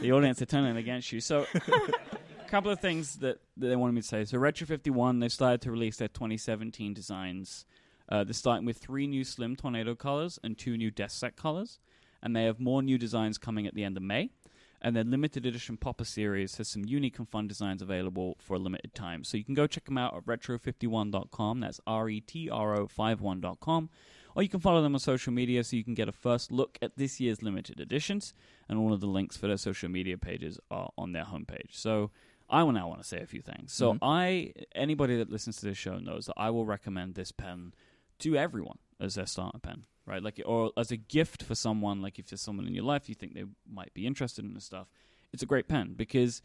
[0.00, 1.20] The audience are turning against you.
[1.20, 4.24] So, a couple of things that, that they wanted me to say.
[4.24, 7.66] So, Retro 51, they've started to release their 2017 designs.
[8.08, 11.78] Uh, they're starting with three new Slim Tornado colors and two new Death Set colors.
[12.22, 14.30] And they have more new designs coming at the end of May.
[14.80, 18.58] And their limited edition Popper series has some unique and fun designs available for a
[18.58, 19.22] limited time.
[19.22, 21.60] So you can go check them out at retro51.com.
[21.60, 23.90] That's R E T R O 51.com.
[24.34, 26.78] Or you can follow them on social media so you can get a first look
[26.80, 28.34] at this year's limited editions.
[28.68, 31.72] And all of the links for their social media pages are on their homepage.
[31.72, 32.10] So
[32.48, 33.72] I will now want to say a few things.
[33.72, 33.98] So Mhm.
[34.02, 37.72] I, anybody that listens to this show knows that I will recommend this pen
[38.20, 40.22] to everyone as their starter pen, right?
[40.22, 42.00] Like, or as a gift for someone.
[42.02, 44.64] Like, if there's someone in your life you think they might be interested in this
[44.64, 44.88] stuff,
[45.32, 46.42] it's a great pen because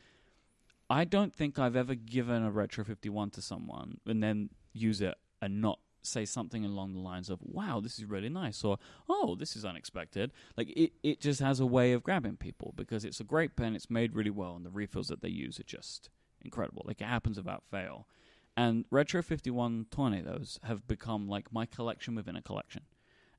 [0.89, 5.15] I don't think I've ever given a Retro 51 to someone and then use it
[5.41, 5.80] and not
[6.12, 8.78] say something along the lines of, wow, this is really nice, or
[9.10, 10.32] oh, this is unexpected.
[10.56, 13.76] Like, it, it just has a way of grabbing people because it's a great pen,
[13.76, 16.10] it's made really well, and the refills that they use are just
[16.41, 16.84] incredible.
[16.86, 18.08] Like, it happens without fail.
[18.56, 22.84] And Retro 51 Tornadoes have become like my collection within a collection.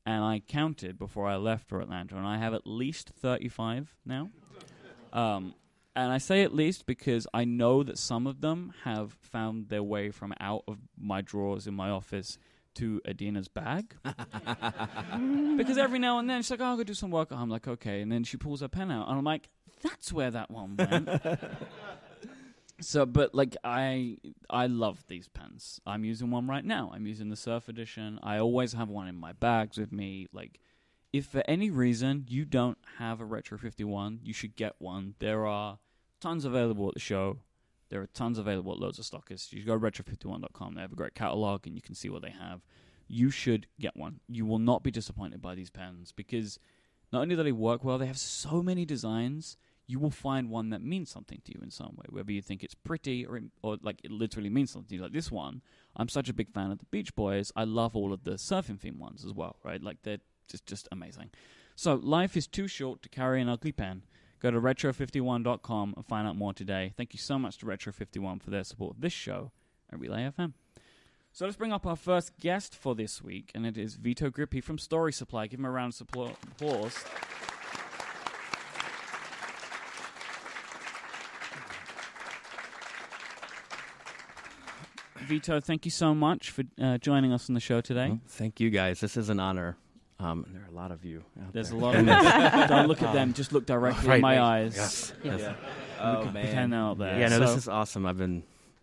[0.07, 4.31] And I counted before I left for Atlanta, and I have at least 35 now.
[5.13, 5.55] Um,
[5.99, 9.83] and I say at least because I know that some of them have found their
[9.83, 12.39] way from out of my drawers in my office
[12.79, 13.95] to Adina's bag.
[15.57, 17.29] because every now and then she's like, oh, I'll go do some work.
[17.31, 18.01] I'm like, okay.
[18.01, 19.49] And then she pulls her pen out, and I'm like,
[19.83, 21.09] that's where that one went.
[22.81, 25.81] so, but like, I I love these pens.
[25.87, 26.91] I'm using one right now.
[26.95, 28.19] I'm using the Surf Edition.
[28.23, 30.27] I always have one in my bags with me.
[30.33, 30.61] Like,
[31.13, 35.15] if for any reason you don't have a Retro 51, you should get one.
[35.19, 35.79] There are
[36.21, 37.39] tons available at the show.
[37.91, 39.53] There are tons available loads of stockists.
[39.53, 40.75] You go to retro51.com.
[40.75, 42.61] They have a great catalog and you can see what they have.
[43.07, 44.21] You should get one.
[44.29, 46.59] You will not be disappointed by these pens because
[47.13, 49.57] not only do they work well, they have so many designs.
[49.87, 52.63] You will find one that means something to you in some way, whether you think
[52.63, 55.03] it's pretty or or like it literally means something to you.
[55.03, 55.63] Like this one,
[55.97, 57.51] I'm such a big fan of the Beach Boys.
[57.57, 59.83] I love all of the surfing theme ones as well, right?
[59.83, 61.31] Like they're just just amazing.
[61.75, 64.03] So life is too short to carry an ugly pen.
[64.41, 66.93] Go to retro51.com and find out more today.
[66.97, 69.51] Thank you so much to Retro51 for their support of this show
[69.93, 70.53] at Relay FM.
[71.33, 74.63] So let's bring up our first guest for this week, and it is Vito Grippi
[74.63, 75.47] from Story Supply.
[75.47, 77.05] Give him a round of applause.
[85.29, 88.09] Vito, thank you so much for uh, joining us on the show today.
[88.09, 89.01] Well, thank you guys.
[89.01, 89.77] This is an honor.
[90.21, 91.23] Um, and there are a lot of you.
[91.41, 92.69] Out There's a lot of them.
[92.69, 94.63] Don't look at them, just look directly Right, in my right.
[94.65, 94.77] eyes.
[94.77, 95.13] Yes.
[95.23, 95.41] Yes.
[95.41, 95.57] yes.
[96.01, 97.19] Oh Pen man, out there.
[97.21, 98.05] Yeah, no, So- this is awesome.
[98.07, 98.43] I've been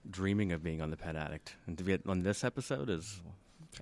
[0.10, 3.22] dreaming of being on the Pen Addict, and to be on this episode is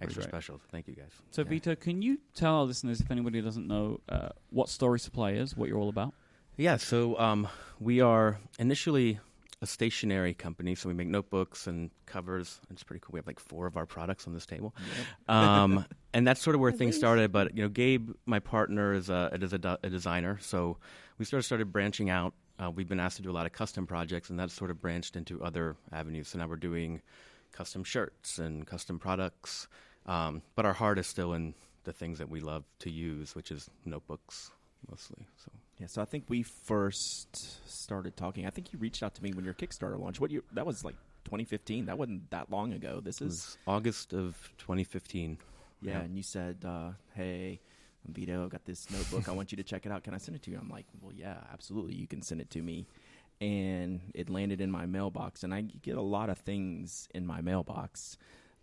[0.01, 0.29] extra great.
[0.29, 0.61] special.
[0.71, 1.11] Thank you guys.
[1.31, 1.49] So, Yeah.
[1.49, 5.55] Vito, can you tell our listeners, if anybody doesn't know, uh, what Story Supply is,
[5.55, 6.13] what you're all about?
[6.57, 7.47] Yeah, so um,
[7.79, 9.19] we are initially
[9.63, 12.60] a stationery company, so we make notebooks and covers.
[12.69, 13.13] It's pretty cool.
[13.13, 14.76] We have like four of our products on this table,
[15.30, 16.99] um, and that's sort of where At things least.
[16.99, 17.32] started.
[17.32, 20.78] But you know, Gabe, my partner, is a is a, de- a designer, so
[21.17, 22.34] we sort of started branching out.
[22.60, 24.82] Uh, we've been asked to do a lot of custom projects, and that's sort of
[24.82, 26.28] branched into other avenues.
[26.28, 27.02] So now we're doing
[27.54, 29.67] custom shirts and custom products,
[30.06, 33.49] um, but our heart is still in the things that we love to use, which
[33.49, 34.52] is notebooks
[34.89, 35.26] mostly.
[35.38, 35.52] So.
[35.79, 38.45] Yeah, so I think we first started talking.
[38.45, 40.19] I think you reached out to me when your Kickstarter launched.
[40.21, 41.86] What you that was like 2015.
[41.88, 43.01] That wasn't that long ago.
[43.03, 45.38] This is August of 2015.
[45.81, 45.99] yeah, yeah.
[46.01, 47.59] and you said, uh, "Hey,
[48.07, 49.27] Vito, I got this notebook.
[49.27, 50.03] I want you to check it out.
[50.03, 51.95] Can I send it to you?" I'm like, "Well, yeah, absolutely.
[51.95, 52.86] You can send it to me."
[53.41, 57.41] And it landed in my mailbox, and I get a lot of things in my
[57.41, 58.17] mailbox.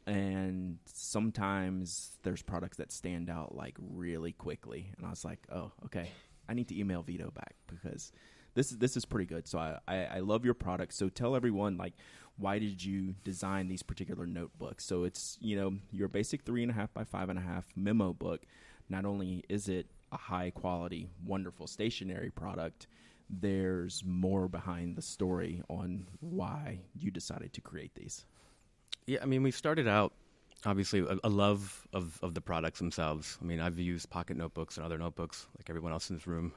[0.07, 5.73] And sometimes there's products that stand out like really quickly, and I was like, "Oh,
[5.87, 6.09] okay.
[6.51, 8.13] I need to email Vito back because
[8.55, 9.47] this is this is pretty good.
[9.47, 10.93] So I, I I love your product.
[10.95, 11.95] So tell everyone like
[12.37, 14.85] why did you design these particular notebooks?
[14.85, 17.65] So it's you know your basic three and a half by five and a half
[17.77, 18.43] memo book.
[18.89, 22.89] Not only is it a high quality, wonderful stationery product,
[23.29, 28.27] there's more behind the story on why you decided to create these.
[29.07, 30.13] Yeah, I mean, we started out
[30.67, 33.39] obviously a, a, love of, of the products themselves.
[33.41, 36.53] I mean, I've used pocket notebooks and other notebooks like everyone else in this room.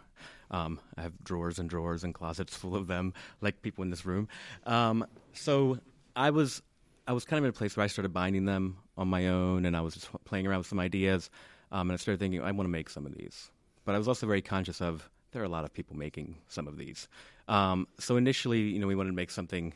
[0.51, 4.05] Um, I have drawers and drawers and closets full of them, like people in this
[4.05, 4.27] room.
[4.65, 5.79] Um, so
[6.15, 6.61] I was
[7.07, 9.65] I was kind of in a place where I started binding them on my own,
[9.65, 11.29] and I was just playing around with some ideas.
[11.71, 13.51] Um, and I started thinking, I want to make some of these.
[13.83, 16.67] But I was also very conscious of there are a lot of people making some
[16.67, 17.07] of these.
[17.47, 19.73] Um, so initially, you know, we wanted to make something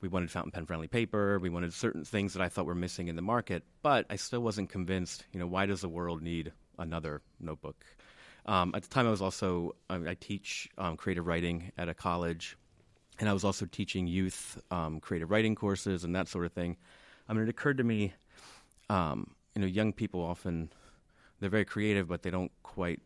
[0.00, 1.38] we wanted fountain pen friendly paper.
[1.38, 4.40] We wanted certain things that I thought were missing in the market, but I still
[4.40, 5.24] wasn't convinced.
[5.32, 7.84] You know, why does the world need another notebook?
[8.46, 11.94] Um, at the time, I was also I, I teach um, creative writing at a
[11.94, 12.56] college,
[13.18, 16.76] and I was also teaching youth um, creative writing courses and that sort of thing.
[17.28, 18.14] I mean, it occurred to me,
[18.88, 20.70] um, you know, young people often
[21.40, 23.00] they're very creative, but they don't quite.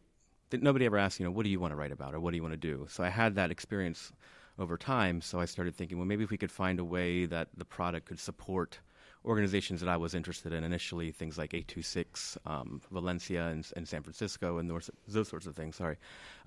[0.51, 2.31] They, nobody ever asks, you know, what do you want to write about or what
[2.31, 2.87] do you want to do?
[2.91, 4.13] So I had that experience
[4.59, 5.21] over time.
[5.21, 8.07] So I started thinking, well, maybe if we could find a way that the product
[8.07, 8.79] could support
[9.25, 14.03] organizations that I was interested in initially, things like 826, um, Valencia, and, and, San
[14.03, 15.77] Francisco, and those, sorts of things.
[15.77, 15.97] Sorry.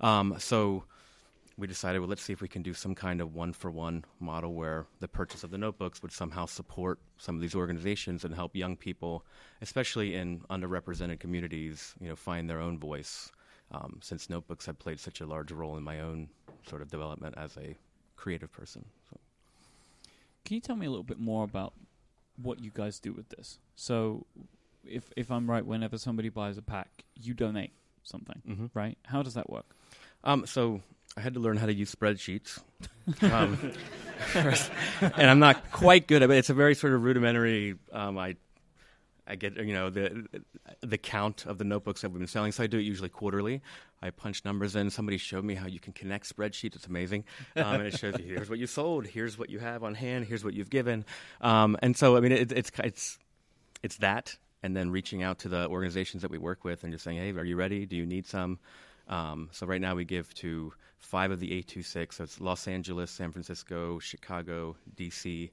[0.00, 0.84] Um, so
[1.56, 4.04] we decided, well, let's see if we can do some kind of one for one
[4.20, 8.32] model where the purchase of the notebooks would somehow support some of these organizations and
[8.32, 9.24] help young people,
[9.60, 13.32] especially in underrepresented communities, you know, find their own voice.
[13.70, 16.30] Um, since notebooks have played such a large role in my own
[16.66, 17.76] sort of development as a
[18.18, 18.84] creative person.
[19.10, 19.18] So.
[20.44, 21.72] Can you tell me a little bit more about
[22.36, 23.58] what you guys do with this?
[23.76, 24.26] So,
[24.84, 28.66] if if I'm right, whenever somebody buys a pack, you donate something, mm-hmm.
[28.74, 28.98] right?
[29.06, 29.66] How does that work?
[30.24, 30.80] Um, so
[31.16, 32.60] I had to learn how to use spreadsheets.
[33.22, 33.72] um,
[34.34, 36.36] and I'm not quite good at it.
[36.36, 37.76] It's a very sort of rudimentary.
[37.92, 38.36] Um, I
[39.26, 40.26] I get you know the
[40.80, 42.52] the count of the notebooks that we've been selling.
[42.52, 43.62] So I do it usually quarterly.
[44.02, 44.90] I punch numbers in.
[44.90, 46.76] Somebody showed me how you can connect spreadsheets.
[46.76, 47.24] It's amazing,
[47.56, 50.26] um, and it shows you here's what you sold, here's what you have on hand,
[50.26, 51.04] here's what you've given,
[51.40, 53.18] um, and so I mean it, it's it's
[53.82, 57.04] it's that, and then reaching out to the organizations that we work with and just
[57.04, 57.86] saying, hey, are you ready?
[57.86, 58.58] Do you need some?
[59.08, 62.16] Um, so right now we give to five of the 826.
[62.16, 65.50] So it's Los Angeles, San Francisco, Chicago, D.C.,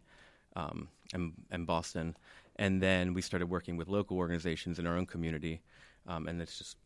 [0.58, 2.16] um, and, and Boston
[2.56, 5.62] and then we started working with local organizations in our own community,
[6.08, 6.78] um, and it's just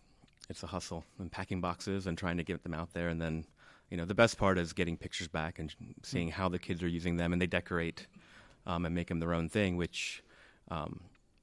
[0.49, 3.45] it's a hustle and packing boxes and trying to get them out there, and then
[3.89, 6.87] you know the best part is getting pictures back and seeing how the kids are
[6.87, 8.07] using them, and they decorate
[8.65, 10.23] um, and make them their own thing, which.
[10.71, 11.01] Um,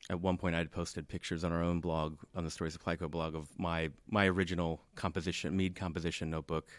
[0.08, 2.94] at one point, I had posted pictures on our own blog, on the Story Supply
[2.94, 6.70] Co blog, of my my original composition, Mead composition notebook,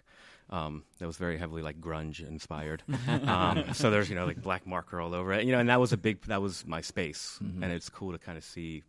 [0.50, 2.84] um, that was very heavily like grunge inspired.
[3.08, 5.80] um, so there's you know like black marker all over it, you know, and that
[5.80, 7.64] was a big that was my space, mm-hmm.
[7.64, 8.84] and it's cool to kind of see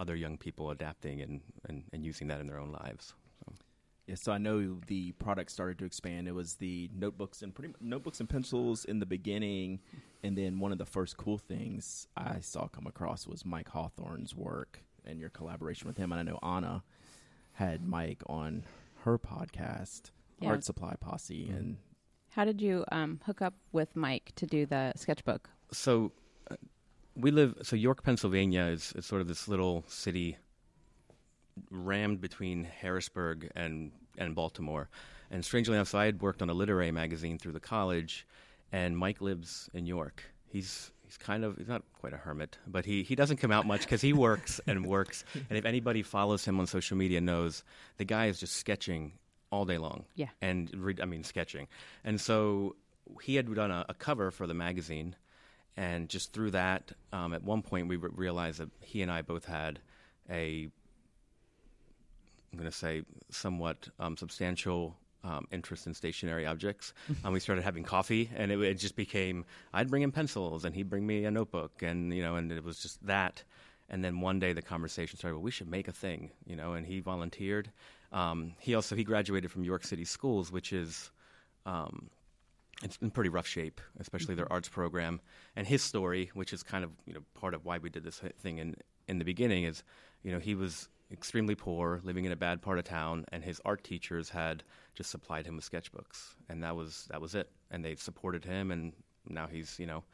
[0.00, 3.14] other young people adapting and, and, and using that in their own lives.
[3.44, 3.52] So.
[4.06, 6.26] Yeah, so I know the product started to expand.
[6.26, 9.80] It was the notebooks and pretty notebooks and pencils in the beginning,
[10.22, 14.34] and then one of the first cool things I saw come across was Mike Hawthorne's
[14.34, 16.12] work and your collaboration with him.
[16.12, 16.82] And I know Ana
[17.52, 18.64] had Mike on
[19.04, 20.10] her podcast
[20.40, 20.48] yeah.
[20.48, 21.56] art supply posse mm-hmm.
[21.56, 21.76] and
[22.30, 26.12] how did you um, hook up with mike to do the sketchbook so
[27.20, 30.36] we live so york pennsylvania is, is sort of this little city
[31.70, 34.88] rammed between harrisburg and and baltimore
[35.30, 38.26] and strangely enough so i had worked on a literary magazine through the college
[38.72, 42.84] and mike lives in york he's he's kind of he's not quite a hermit, but
[42.84, 45.24] he he doesn't come out much because he works and works.
[45.34, 47.64] And if anybody follows him on social media, knows
[47.96, 49.12] the guy is just sketching
[49.50, 50.04] all day long.
[50.14, 50.28] Yeah.
[50.40, 51.66] And re- I mean sketching.
[52.04, 52.76] And so
[53.22, 55.16] he had done a, a, cover for the magazine,
[55.76, 59.22] and just through that, um, at one point we re- realized that he and I
[59.22, 59.80] both had
[60.28, 60.68] a,
[62.52, 66.92] I'm going to say, somewhat um, substantial um, interest in stationery objects.
[67.24, 70.74] um, we started having coffee, and it, it, just became I'd bring him pencils, and
[70.74, 73.42] he'd bring me a notebook, and you know, and it was just that.
[73.92, 75.34] And then one day the conversation started.
[75.36, 76.74] Well, we should make a thing, you know.
[76.74, 77.70] And he volunteered,
[78.12, 81.10] um, he also he graduated from York City Schools, which is
[81.66, 82.08] um,
[82.82, 84.54] it's in pretty rough shape, especially their mm-hmm.
[84.54, 85.20] arts program.
[85.56, 88.20] And his story, which is kind of you know part of why we did this
[88.38, 88.76] thing in
[89.08, 89.82] in the beginning, is
[90.22, 93.60] you know he was extremely poor, living in a bad part of town, and his
[93.64, 94.62] art teachers had
[94.94, 97.50] just supplied him with sketchbooks, and that was that was it.
[97.70, 98.92] And they supported him, and
[99.28, 100.04] now he's you know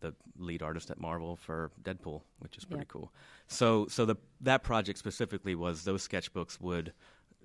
[0.00, 3.12] the lead artist at Marvel for Deadpool, which is pretty cool.
[3.48, 6.92] So so the that project specifically was those sketchbooks would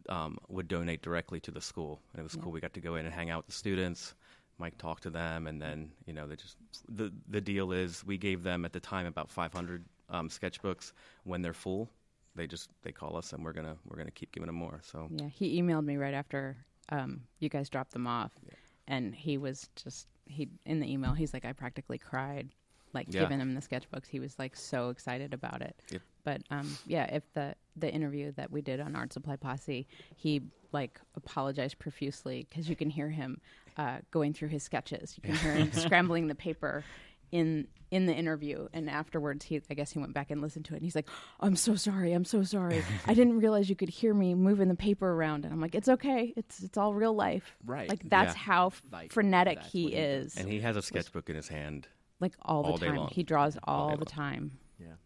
[0.10, 2.44] um, would donate directly to the school, and it was Yeah.
[2.44, 2.52] cool.
[2.52, 4.14] We got to go in and hang out with the students.
[4.58, 6.58] Mike talked to them, and then you know they just
[6.90, 10.94] the the deal is we gave them at the time about 500 um, sketchbooks.
[11.24, 11.90] When they're full,
[12.36, 14.80] they just they call us, and we're gonna we're gonna keep giving them more.
[14.84, 16.58] So Yeah, he emailed me right after
[16.90, 18.54] um, you guys dropped them off, Yeah.
[18.88, 21.14] and he was just he in the email.
[21.14, 22.50] He's like, I practically cried,
[22.94, 23.22] like Yeah.
[23.22, 24.08] giving him the sketchbooks.
[24.08, 25.76] He was like so excited about it.
[25.92, 26.02] Yep.
[26.24, 30.42] But um, yeah, if the the interview that we did on Art Supply Posse, he
[30.72, 33.40] like apologized profusely because you can hear him
[33.78, 35.16] uh, going through his sketches.
[35.18, 36.84] You can hear him scrambling the paper
[37.32, 40.74] in in the interview and afterwards he i guess he went back and listened to
[40.74, 41.08] it and he's like
[41.40, 44.76] i'm so sorry i'm so sorry i didn't realize you could hear me moving the
[44.76, 47.90] paper around and i'm like it's okay it's it's all real life Right.
[47.90, 48.40] like that's Yeah.
[48.42, 51.88] how f- Like, frenetic that's he is and he has a sketchbook in his hand.
[52.20, 53.10] like all the all day time long.
[53.12, 54.52] he draws All all, the time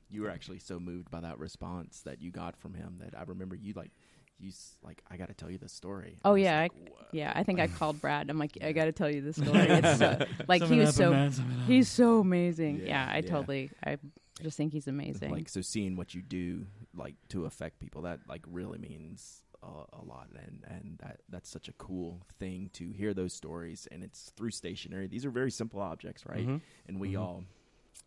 [0.10, 3.24] you were actually so moved by that response that you got from him that I
[3.24, 3.92] remember you like,
[4.40, 4.52] you
[4.84, 6.18] like I got to tell you this story.
[6.26, 8.92] Oh, I yeah, like, I- yeah i think i called brad i'm like i gotta
[8.92, 11.28] tell you this story it's so, like he was so
[11.66, 13.22] he's so amazing Yeah, yeah, i yeah.
[13.32, 13.98] totally i
[14.44, 18.20] just think he's amazing Like so, seeing what you do like to affect people that
[18.28, 22.92] like really means a, a lot, and and that that's such a cool thing to
[22.92, 25.08] hear those stories, and it's through stationery.
[25.08, 26.48] These are very simple objects, right?
[26.48, 26.62] Mhm.
[26.88, 27.20] And we Mhm.
[27.20, 27.44] all,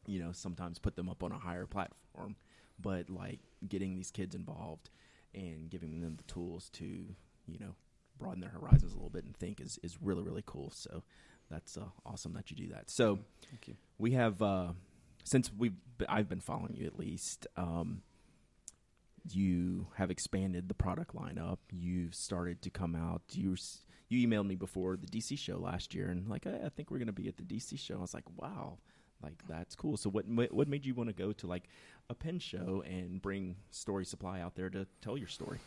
[0.06, 2.36] you know, sometimes put them up on a higher platform,
[2.80, 4.90] but like getting these kids involved
[5.34, 6.84] and giving them the tools to,
[7.46, 7.74] you know,
[8.18, 10.70] broaden their horizons a little bit and think is is really really cool.
[10.70, 11.02] So
[11.50, 12.90] that's uh, awesome that you do that.
[12.90, 13.18] So
[13.50, 13.76] Thank you.
[13.98, 14.72] we have uh,
[15.24, 15.76] since we've
[16.08, 17.46] I've been following you at least.
[17.56, 18.02] Um,
[19.30, 21.58] you have expanded the product lineup.
[21.70, 23.22] You've started to come out.
[23.32, 23.56] You
[24.08, 26.98] you emailed me before the DC show last year, and like I, I think we're
[26.98, 27.98] going to be at the DC show.
[27.98, 28.78] I was like, wow,
[29.22, 29.96] like that's cool.
[29.96, 31.64] So what what made you want to go to like
[32.10, 35.58] a pen show and bring Story Supply out there to tell your story?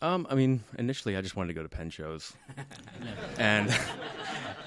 [0.00, 2.32] Um, I mean, initially I just wanted to go to pen shows,
[3.38, 3.76] and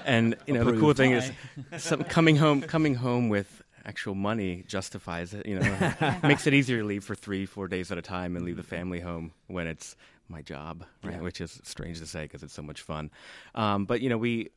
[0.04, 0.98] and you know the cool Approved.
[0.98, 1.32] thing is
[1.78, 5.46] some, coming home coming home with actual money justifies it.
[5.46, 8.44] You know, makes it easier to leave for three four days at a time and
[8.44, 9.96] leave the family home when it's
[10.28, 11.14] my job, right?
[11.14, 11.20] Yeah.
[11.20, 13.10] Which is strange to say because it's so much fun.
[13.54, 14.50] Um, but you know, we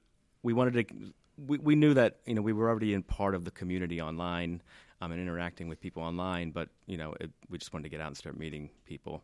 [0.43, 1.13] we wanted to.
[1.37, 4.61] We, we knew that you know we were already in part of the community online
[5.01, 8.01] um, and interacting with people online, but you know it, we just wanted to get
[8.01, 9.21] out and start meeting people.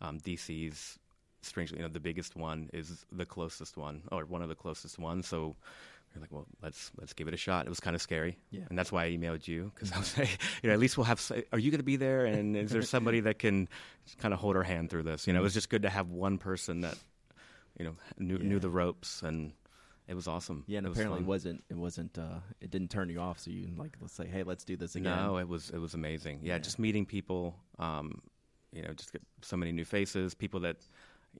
[0.00, 0.98] Um, DC's
[1.42, 4.98] strangely, you know, the biggest one is the closest one, or one of the closest
[4.98, 5.26] ones.
[5.26, 5.56] So
[6.14, 7.66] we're like, well, let's let's give it a shot.
[7.66, 8.62] It was kind of scary, Yeah.
[8.68, 11.04] and that's why I emailed you because I was like, you know, at least we'll
[11.06, 11.20] have.
[11.52, 12.24] Are you going to be there?
[12.26, 13.68] And is there somebody that can
[14.18, 15.26] kind of hold our hand through this?
[15.26, 16.96] You know, it was just good to have one person that,
[17.78, 18.48] you know, knew Yeah.
[18.48, 19.52] knew the ropes, and
[20.06, 20.64] it was awesome.
[20.66, 21.24] Yeah, and It apparently fun.
[21.24, 23.38] it wasn't it wasn't uh, it didn't turn you off.
[23.38, 25.16] So you like let's say, hey, let's do this again.
[25.16, 26.40] No, it was it was amazing.
[26.42, 26.58] Yeah, Yeah.
[26.58, 27.56] just meeting people.
[27.78, 28.20] Um,
[28.72, 30.76] you know, just get so many new faces, people that.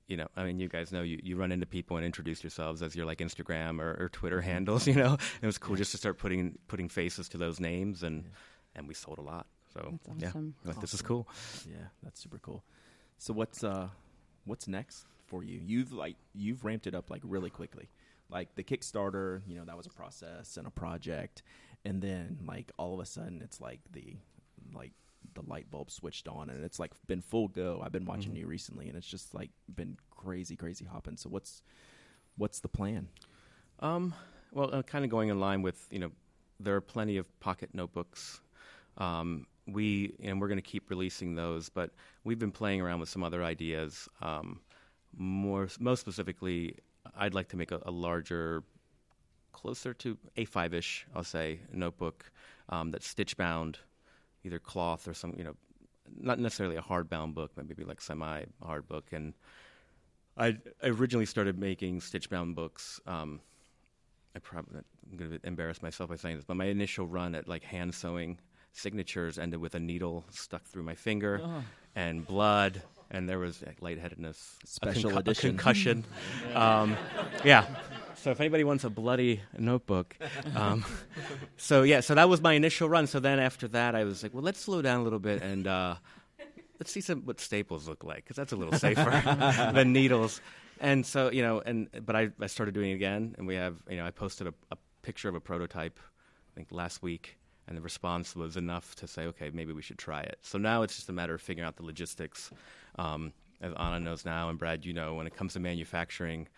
[0.09, 2.83] You know, I mean, you guys know you, you run into people and introduce yourselves
[2.83, 4.87] as your like Instagram or, or Twitter handles.
[4.89, 8.25] You know, it was cool just to start putting putting faces to those names, and
[8.25, 8.31] Yeah.
[8.75, 9.47] and we sold a lot.
[9.73, 10.55] So That's yeah, awesome.
[10.65, 11.29] like this is cool.
[11.71, 12.65] Yeah, that's super cool.
[13.19, 13.87] So what's uh
[14.47, 15.61] what's next for you?
[15.65, 17.89] You've like you've ramped it up like really quickly.
[18.31, 21.43] Like the Kickstarter, you know, that was a process and a project,
[21.85, 24.16] and then like all of a sudden it's like the
[24.72, 24.93] like
[25.35, 27.83] the light bulb switched on and it's like been full go.
[27.85, 28.39] I've been watching Mhm.
[28.39, 31.16] you recently and it's just like been crazy crazy hopping.
[31.16, 31.62] So what's
[32.37, 33.09] what's the plan?
[33.81, 34.14] Um,
[34.53, 36.12] well, uh, kind of going in line with you know,
[36.61, 38.41] there are plenty of pocket notebooks.
[38.97, 41.91] Um, we and we're going to keep releasing those, but
[42.22, 44.09] we've been playing around with some other ideas.
[44.20, 44.61] Um,
[45.16, 46.77] more, most specifically,
[47.17, 48.62] I'd like to make a, a larger,
[49.53, 52.31] closer to A5 ish, I'll say, notebook
[52.69, 53.79] um, that's stitch bound,
[54.45, 55.55] either cloth or some, you know,
[56.21, 59.07] not necessarily a hardbound book, but maybe like semi hard book.
[59.12, 59.35] And
[60.37, 63.01] I I originally started making stitch bound books.
[63.07, 63.41] Um,
[64.37, 67.49] I probably I'm going to embarrass myself by saying this, but my initial run at
[67.49, 68.39] like hand sewing
[68.73, 71.41] signatures ended with a needle stuck through my finger
[71.95, 72.83] and blood,
[73.15, 75.51] and there was lightheadedness, a Special concu- edition.
[75.51, 76.05] concussion.
[76.55, 76.97] um,
[77.45, 77.65] yeah.
[78.17, 80.17] So if anybody wants a bloody notebook,
[80.57, 80.85] um,
[81.57, 83.07] so yeah, so that was my initial run.
[83.07, 85.67] So then after that, I was like, well, let's slow down a little bit and
[85.67, 85.97] uh,
[86.81, 89.11] let's see some what staples look like because that's a little safer
[89.75, 90.41] than needles.
[90.81, 93.77] And so you know, and but I, I started doing it again, and we have
[93.89, 97.37] you know I posted a, a picture of a prototype, I think last week,
[97.69, 100.39] and the response was enough to say, okay, maybe we should try it.
[100.43, 102.51] So now it's just a matter of figuring out the logistics.
[102.97, 106.49] Um, as Ana knows now, and Brad, you know, when it comes to manufacturing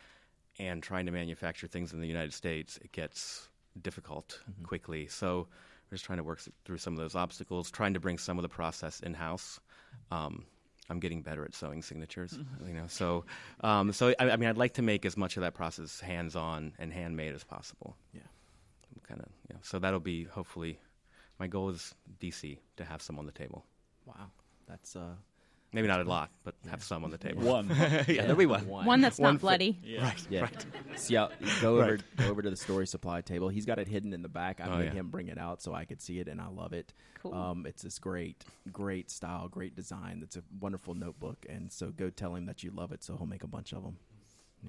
[0.58, 3.48] and trying to manufacture things in the United States, it gets
[3.80, 4.64] difficult Mm-hmm.
[4.64, 5.06] quickly.
[5.06, 5.46] So
[5.90, 8.42] we're just trying to work through some of those obstacles, trying to bring some of
[8.42, 9.60] the process in house.
[10.10, 10.44] Um,
[10.88, 12.38] I'm getting better at sewing signatures.
[12.66, 13.24] You know, so
[13.60, 16.72] um, so I, I mean, I'd like to make as much of that process hands-on
[16.78, 17.96] and handmade as possible.
[18.12, 18.20] Yeah.
[19.08, 19.28] Kind of.
[19.50, 19.56] Yeah.
[19.62, 20.78] So that'll be hopefully.
[21.38, 23.64] My goal is DC to have some on the table.
[24.06, 24.30] Wow,
[24.66, 25.14] that's uh,
[25.76, 27.42] Maybe not a lot, but have some on the table.
[27.42, 27.68] One.
[27.78, 28.66] yeah, there'll be one.
[28.66, 29.78] One that's One not fi- bloody.
[29.84, 30.10] Yeah.
[30.30, 30.48] Yeah.
[30.96, 32.02] See, I'll go over Right.
[32.16, 33.50] go over to the story supply table.
[33.50, 34.58] He's got it hidden in the back.
[34.62, 34.90] I Oh, made yeah.
[34.92, 36.94] him bring it out so I could see it, and I love it.
[37.22, 37.34] Cool.
[37.34, 40.20] Um, it's this great, great style, great design.
[40.22, 43.26] It's a wonderful notebook, and so go tell him that you love it, so he'll
[43.26, 43.98] make a bunch of them.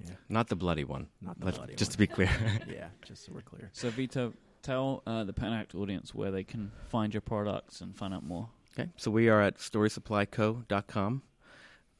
[0.04, 1.08] Yeah, Not the bloody one.
[1.22, 1.92] Not the Let's- bloody Just one.
[1.92, 2.30] to be clear.
[2.70, 3.70] yeah, just so we're clear.
[3.72, 7.96] So Vito, tell uh, the Pen Addict audience where they can find your products and
[7.96, 8.50] find out more.
[8.78, 11.22] Okay, so we are at storysupplyco.com,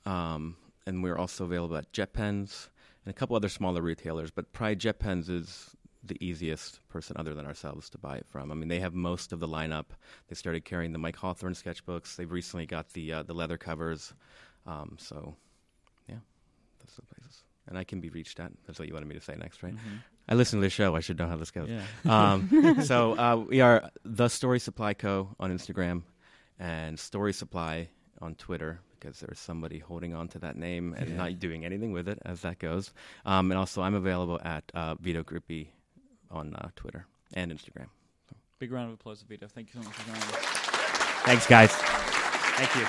[0.07, 0.57] um,
[0.87, 2.69] and we're also available at JetPens
[3.05, 4.31] and a couple other smaller retailers.
[4.31, 8.53] But probably JetPens is the easiest person other than ourselves to buy it from.
[8.53, 9.87] I mean, they have most of the lineup.
[10.29, 12.15] They started carrying the Mike Hawthorne sketchbooks.
[12.15, 14.15] They've recently got the uh, the leather covers.
[14.65, 15.35] Um, so,
[16.09, 16.19] yeah,
[16.79, 17.43] that's the places.
[17.67, 18.53] And I can be reached at.
[18.67, 19.75] That's what you wanted me to say next, right?
[20.29, 20.95] I listen to the show.
[20.95, 21.69] I should know how this goes.
[21.69, 21.83] Yeah.
[22.05, 25.35] Um, so uh, we are the Story Supply Co.
[25.41, 26.05] on Instagram
[26.59, 27.89] and Story Supply
[28.21, 31.17] on Twitter because there's somebody holding on to that name and Yeah.
[31.17, 32.93] not doing anything with it as that goes.
[33.25, 35.69] Um, and also, I'm available at uh, Vito Grippi
[36.31, 37.87] on uh, Twitter and Instagram.
[38.29, 38.37] So.
[38.59, 39.47] Big round of applause to Vito.
[39.47, 40.35] Thank you so much for joining us.
[41.25, 41.71] Thanks, guys.
[41.73, 42.87] Thank you.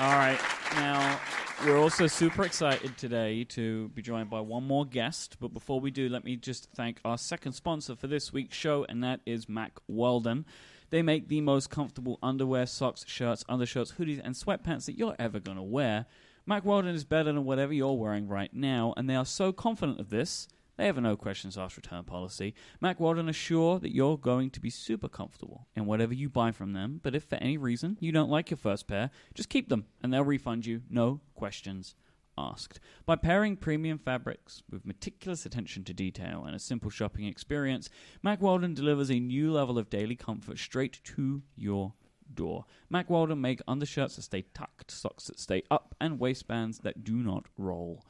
[0.00, 0.38] All right.
[0.76, 1.18] Now,
[1.64, 5.36] we're also super excited today to be joined by one more guest.
[5.40, 8.86] But before we do, let me just thank our second sponsor for this week's show,
[8.88, 10.46] and that is Mack Weldon.
[10.90, 15.40] They make the most comfortable underwear, socks, shirts, undershirts, hoodies, and sweatpants that you're ever
[15.40, 16.06] going to wear.
[16.46, 20.00] Mack Weldon is better than whatever you're wearing right now, and they are so confident
[20.00, 20.48] of this,
[20.78, 22.54] they have a no questions asked return policy.
[22.80, 26.72] Mack Weldon assure that you're going to be super comfortable in whatever you buy from
[26.72, 29.86] them, but if for any reason you don't like your first pair, just keep them
[30.02, 31.96] and they'll refund you, no questions
[32.38, 32.78] asked.
[33.04, 37.90] By pairing premium fabrics with meticulous attention to detail and a simple shopping experience,
[38.22, 41.94] Mack Weldon delivers a new level of daily comfort straight to your
[42.32, 42.66] door.
[42.88, 47.16] Mack Weldon make undershirts that stay tucked, socks that stay up, and waistbands that do
[47.16, 48.04] not roll.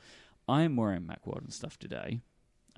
[0.47, 2.21] I am wearing Mack Weldon stuff today.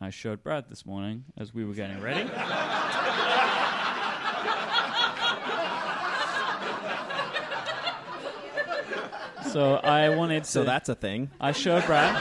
[0.00, 2.28] I showed Brad this morning as we were getting ready.
[9.52, 10.50] so I wanted to.
[10.50, 11.30] So that's a thing.
[11.40, 12.14] I showed Brad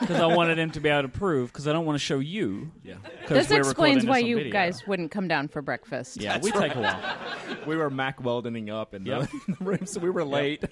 [0.00, 2.18] because I wanted him to be able to prove because I don't want to show
[2.18, 2.70] you.
[2.82, 2.94] Yeah,
[3.26, 4.52] 'cause This we're explains why on you video.
[4.52, 6.20] guys wouldn't come down for breakfast.
[6.20, 7.16] Yeah, we take a while.
[7.66, 9.28] we were Mac Weldening up in the, Yep.
[9.48, 10.64] in the room, so we were late.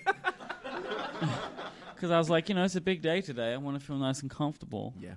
[1.94, 3.54] Because I was like, you know, it's a big day today.
[3.54, 4.94] I want to feel nice and comfortable.
[5.00, 5.14] yeah.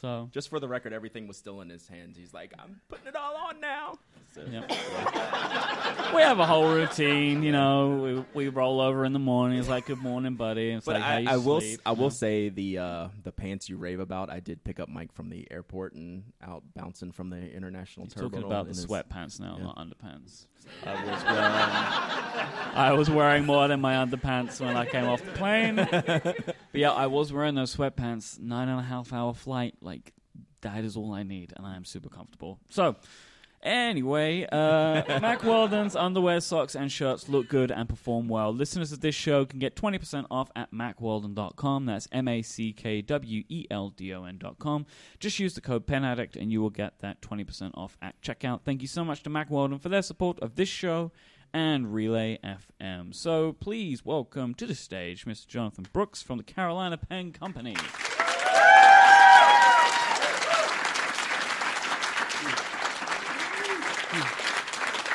[0.00, 2.16] So, Just for the record, everything was still in his hands.
[2.16, 3.98] He's like, I'm putting it all on now.
[4.34, 6.14] So, yeah.
[6.14, 7.42] we have a whole routine.
[7.42, 9.58] You know, we, we roll over in the morning.
[9.58, 10.70] It's like, good morning, buddy.
[10.70, 12.08] It's But like, I, I will, sleep, I will know?
[12.10, 14.30] say the uh, the pants you rave about.
[14.30, 18.14] I did pick up Mike from the airport and out bouncing from the international He's
[18.14, 18.30] terminal.
[18.42, 19.64] talking about the his- sweatpants now, yeah.
[19.64, 20.46] not underpants.
[20.84, 25.32] I was wearing, I was wearing more than my underpants when I came off the
[25.32, 25.76] plane.
[25.90, 28.38] but yeah, I was wearing those sweatpants.
[28.40, 29.74] Nine and a half hour flight.
[29.80, 30.12] Like
[30.60, 32.58] that is all I need, and I am super comfortable.
[32.70, 32.96] So.
[33.62, 38.52] Anyway, uh, Mack Weldon's underwear, socks, and shirts look good and perform well.
[38.52, 41.86] Listeners of this show can get 20% off at mackweldon.com.
[41.86, 44.86] That's M A C K W E L D O N.com.
[45.18, 48.60] Just use the code PENADDICT and you will get that 20% off at checkout.
[48.64, 51.10] Thank you so much to Mack Weldon for their support of this show
[51.52, 53.14] and Relay FM.
[53.14, 55.46] So please welcome to the stage Mr.
[55.46, 57.74] Jonathon Brooks from the Carolina Pen Company.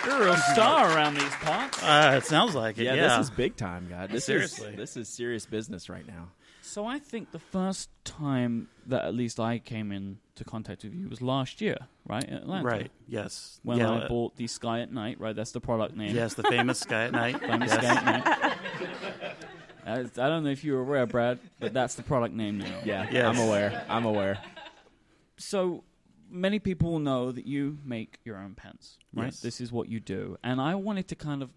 [0.05, 1.81] You're a real star around these parts.
[1.81, 2.83] Uh, it sounds like it.
[2.83, 4.09] Yeah, Yeah, this is big time, God.
[4.09, 4.69] This Seriously.
[4.71, 6.29] is this is serious business right now.
[6.61, 11.09] So I think the first time that at least I came into contact with you
[11.09, 11.77] was last year,
[12.07, 12.23] right?
[12.23, 12.65] In Atlanta.
[12.67, 12.91] right.
[13.07, 13.59] Yes.
[13.63, 15.35] When yeah, I uh, bought the Sky at Night, right?
[15.35, 16.15] That's the product name.
[16.15, 17.39] Yes, the famous Sky at Night.
[17.51, 17.79] Famous yes.
[17.81, 18.53] Sky at Night.
[19.85, 22.79] I I don't know if you were aware, Brad, but that's the product name now.
[22.85, 23.25] Yeah, Yes.
[23.37, 23.85] I'm aware.
[23.89, 24.39] I'm aware.
[25.37, 25.83] So
[26.33, 29.25] many people know that you make your own pens, right?
[29.25, 29.39] Yes.
[29.39, 30.37] This is what you do.
[30.43, 31.51] And I wanted to kind of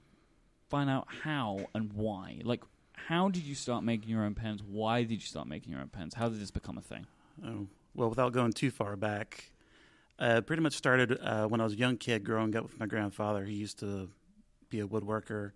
[0.68, 2.41] find out how and why.
[2.45, 2.62] Like,
[2.93, 4.62] how did you start making your own pens?
[4.62, 6.14] Why did you start making your own pens?
[6.14, 7.07] How did this become a thing?
[7.45, 9.51] Oh, well, without going too far back,
[10.18, 12.87] uh, pretty much started uh, when I was a young kid growing up with my
[12.87, 13.45] grandfather.
[13.45, 14.11] He used to
[14.68, 15.53] be a woodworker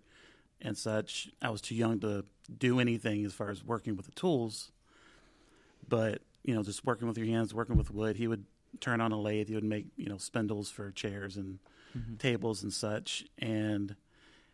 [0.61, 1.29] and such.
[1.41, 2.25] I was too young to
[2.57, 4.71] do anything as far as working with the tools,
[5.87, 8.15] but you know, just working with your hands, working with wood.
[8.15, 8.45] He would
[8.79, 9.49] turn on a lathe.
[9.49, 11.59] He would make you know spindles for chairs and
[12.19, 13.25] tables and such.
[13.37, 13.95] And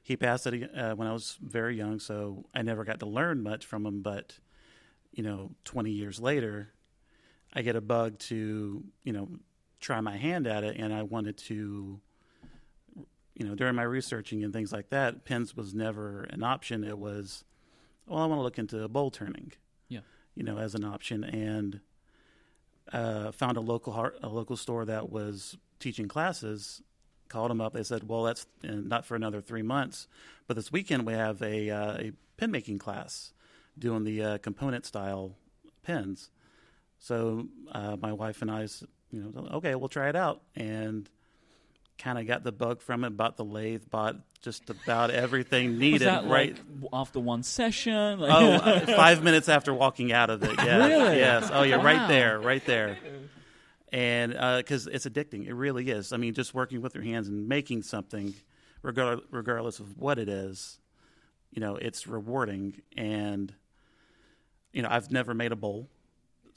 [0.02, 3.44] he passed it uh, when I was very young, so I never got to learn
[3.44, 4.02] much from him.
[4.02, 4.40] But
[5.12, 6.70] you know, 20 years later,
[7.54, 9.30] I get a bug to you know
[9.80, 12.00] try my hand at it, and I wanted to.
[13.40, 16.84] You know, during my researching and things like that, pins was never an option.
[16.84, 17.44] It was,
[18.08, 19.52] well, I want to look into bowl turning.
[19.90, 20.00] Yeah.
[20.34, 21.82] You know, as an option, and
[22.92, 26.82] uh, found a local har- a local store that was teaching classes.
[27.30, 27.74] Called them up.
[27.74, 30.08] They said, "Well, that's uh, not for another three months,
[30.48, 33.34] but this weekend we have a uh, a pin making class,
[33.78, 35.36] doing the uh, component style
[35.84, 36.30] pens."
[37.00, 38.62] So uh, my wife and I,
[39.12, 41.10] you know, okay, we'll try it out, and
[41.98, 43.12] kind of got the bug from it.
[43.18, 46.08] Bought the lathe, bought just about everything needed.
[46.26, 48.20] right like after one session?
[48.20, 50.56] Like- Oh, uh, five minutes after walking out of it.
[50.58, 50.86] Yeah.
[50.88, 51.18] Really?
[51.18, 51.50] Yes.
[51.52, 51.78] Oh, yeah.
[51.78, 51.84] Wow.
[51.84, 52.40] Right there.
[52.40, 52.98] Right there.
[53.92, 56.12] And because it's addicting, it really is.
[56.12, 58.34] I mean, just working with your hands and making something,
[58.82, 60.80] regard, regardless of what it is,
[61.52, 62.82] you know, it's rewarding.
[62.98, 63.54] And
[64.74, 65.88] you know, I've never made a bowl,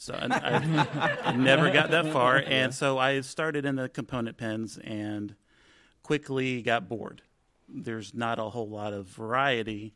[0.00, 2.38] so I, I, never got that far.
[2.46, 5.34] And so I started in the component pens and
[6.02, 7.22] quickly got bored.
[7.68, 9.94] There's not a whole lot of variety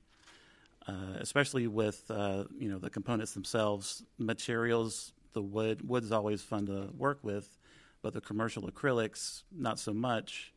[0.87, 5.13] uh, especially with uh, you know the components themselves, materials.
[5.33, 7.59] The wood wood's always fun to work with,
[8.03, 10.53] but the commercial acrylics not so much.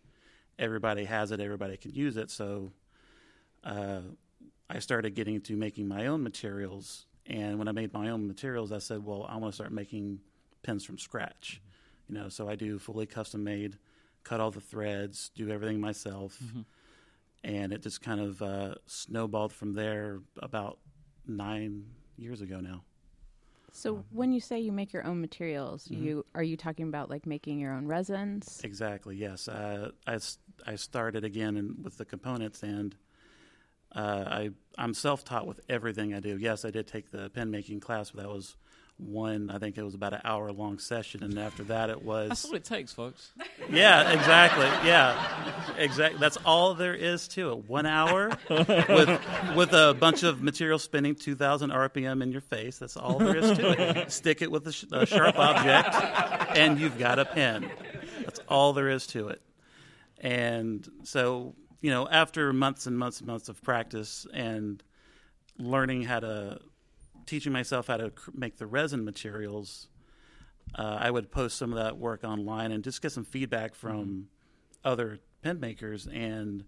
[0.60, 1.40] Everybody has it.
[1.40, 2.30] Everybody can use it.
[2.30, 2.72] So
[3.64, 4.02] uh,
[4.70, 7.06] I started getting into making my own materials.
[7.28, 10.20] And when I made my own materials, I said, well, I want to start making
[10.64, 11.62] pins from scratch.
[12.08, 13.78] You know, so I do fully custom made,
[14.24, 16.40] cut all the threads, do everything myself
[17.44, 20.80] and it just kind of uh, snowballed from there about
[21.28, 21.86] nine
[22.18, 22.84] years ago now.
[23.72, 26.04] So when you say you make your own materials, Mm-hmm.
[26.06, 28.62] you are you talking about like making your own resins?
[28.64, 29.48] Exactly, yes.
[29.48, 32.96] Uh, I, s- I started again in, with the components, and
[33.96, 36.38] uh, I, I'm self taught with everything I do.
[36.38, 38.56] Yes, I did take the pen making class, but that was
[38.98, 42.30] one, I think it was about an hour long session, and after that it was.
[42.30, 43.32] That's what it takes, folks.
[43.70, 44.66] Yeah, exactly.
[44.88, 46.20] Yeah, exactly.
[46.20, 47.70] That's all there is to it.
[47.70, 49.22] One hour with
[49.56, 52.80] with a bunch of material spinning 2,000 RPM in your face.
[52.80, 54.12] That's all there is to it.
[54.12, 55.94] Stick it with a, sh- a sharp object,
[56.58, 57.70] and you've got a pen.
[58.24, 59.42] That's all there is to it.
[60.20, 64.84] And so, you know, after months and months and months of practice and
[65.58, 66.60] learning how to,
[67.26, 69.88] teaching myself how to cr- make the resin materials
[70.76, 74.28] uh, I would post some of that work online and just get some feedback from
[74.84, 76.08] other pen makers.
[76.08, 76.66] And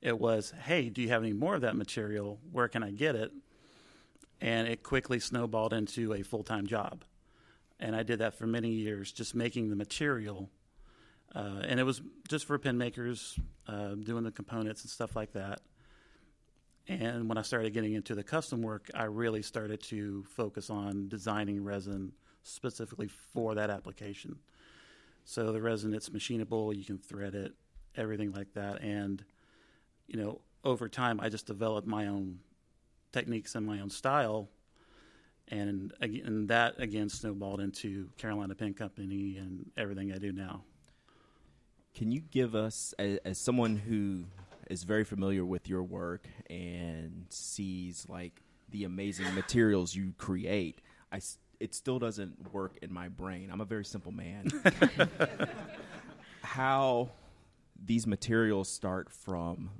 [0.00, 2.38] it was, hey, do you have any more of that material?
[2.52, 3.32] Where can I get it?
[4.40, 7.04] And it quickly snowballed into a full time job.
[7.78, 10.50] And I did that for many years, just making the material.
[11.34, 15.32] Uh, and it was just for pen makers, uh, doing the components and stuff like
[15.32, 15.60] that.
[16.88, 21.08] And when I started getting into the custom work, I really started to focus on
[21.08, 22.12] designing resin
[22.42, 24.36] specifically for that application.
[25.24, 27.52] So the resin, it's machinable, you can thread it,
[27.94, 28.80] everything like that.
[28.82, 29.24] And,
[30.08, 32.40] you know, over time, I just developed my own
[33.12, 34.48] techniques and my own style.
[35.46, 40.64] And, and that, again, snowballed into Carolina Pen Company and everything I do now.
[41.94, 44.24] Can you give us, as, as someone who
[44.70, 50.80] is very familiar with your work and sees like the amazing materials you create,
[51.12, 53.50] I s- it still doesn't work in my brain.
[53.52, 54.48] I'm a very simple man.
[56.42, 57.10] How
[57.84, 59.70] these materials start from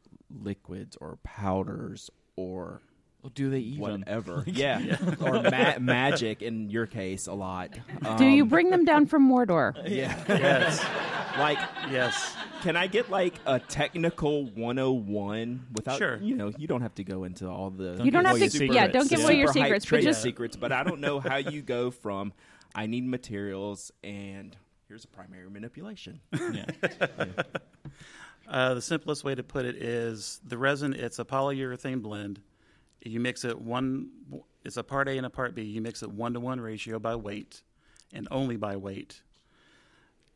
[0.42, 2.80] liquids or powders or
[3.22, 3.80] Or do they even?
[3.80, 7.70] whatever, yeah, or ma- magic in your case a lot.
[8.18, 9.74] Do you Um, bring them down from Mordor?
[9.88, 10.84] Yeah, Yes,
[11.38, 11.58] like
[11.90, 12.36] yes.
[12.62, 16.18] Can I get like a technical 101 without Sure.
[16.20, 18.48] you know, you don't have to go into all the You don't all have your
[18.48, 20.72] to- super- yeah, don't give away your super hype secrets, but trade just- secrets, but
[20.72, 22.32] I don't know how you go from
[22.74, 24.56] I need materials and
[24.88, 26.20] here's a primary manipulation.
[26.52, 26.66] Yeah.
[28.48, 30.92] Uh, the simplest way to put it is the resin.
[30.92, 32.40] It's a polyurethane blend.
[33.04, 34.10] You mix it one.
[34.64, 35.62] It's a part A and a part B.
[35.62, 37.62] You mix it one to one ratio by weight,
[38.12, 39.22] and only by weight.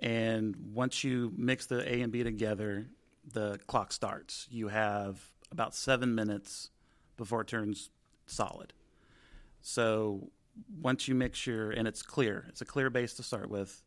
[0.04, 2.88] And once you mix the A and B together,
[3.32, 4.46] the clock starts.
[4.50, 5.18] You have
[5.50, 6.68] about seven minutes
[7.16, 7.88] before it turns
[8.26, 8.74] solid.
[9.62, 10.28] So
[10.78, 13.82] once you mix your, and it's clear, it's a clear base to start with,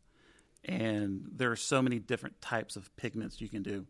[0.66, 3.86] and there are so many different types of pigments you can do.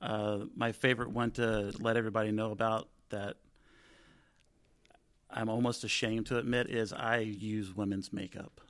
[0.00, 3.36] Uh, my favorite one to let everybody know about that
[5.30, 8.60] I'm almost ashamed to admit is I use women's makeup.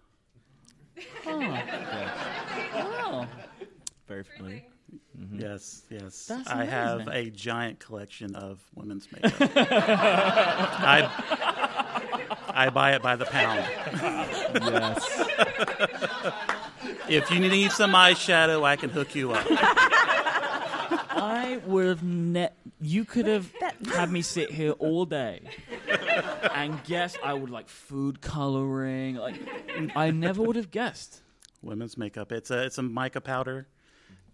[4.12, 4.62] Very familiar.
[5.18, 5.40] Mm-hmm.
[5.40, 6.26] Yes, yes.
[6.26, 9.32] That's I have a giant collection of women's makeup.
[9.56, 11.08] I
[12.48, 13.60] I buy it by the pound.
[14.54, 15.22] yes.
[17.08, 19.46] If you need some eyeshadow, I can hook you up.
[19.48, 22.54] I would have net.
[22.82, 23.50] You could have
[23.94, 25.40] had me sit here all day
[26.54, 29.14] and guess I would like food coloring.
[29.14, 29.36] Like
[29.96, 31.22] I never would have guessed.
[31.62, 32.30] Women's makeup.
[32.30, 33.68] It's a it's a mica powder,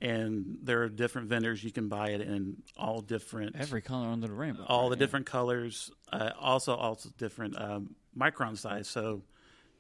[0.01, 4.27] and there are different vendors you can buy it in all different Every color under
[4.27, 4.65] the rainbow.
[4.69, 4.99] all the right?
[4.99, 5.91] different colors.
[6.13, 8.89] Uh, also, also different um, micron size.
[8.89, 9.23] So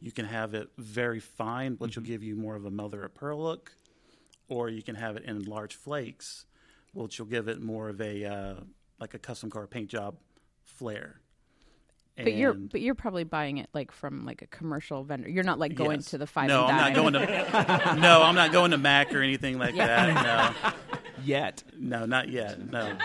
[0.00, 3.14] you can have it very fine, which will give you more of a mother of
[3.14, 3.72] pearl look,
[4.48, 6.46] or you can have it in large flakes,
[6.92, 8.54] which will give it more of a uh,
[9.00, 10.16] like a custom car paint job
[10.64, 11.20] flair.
[12.24, 15.28] But you're but you're probably buying it like from like a commercial vendor.
[15.28, 16.06] You're not like going Yes.
[16.10, 16.48] to the five.
[16.48, 17.96] No, and I'm not going to.
[18.00, 19.86] no, I'm not going to Mac or anything like Yeah.
[20.12, 20.54] that.
[20.64, 20.70] No.
[21.24, 21.62] Yet.
[21.78, 22.60] No, no, not yet.
[22.70, 22.96] No.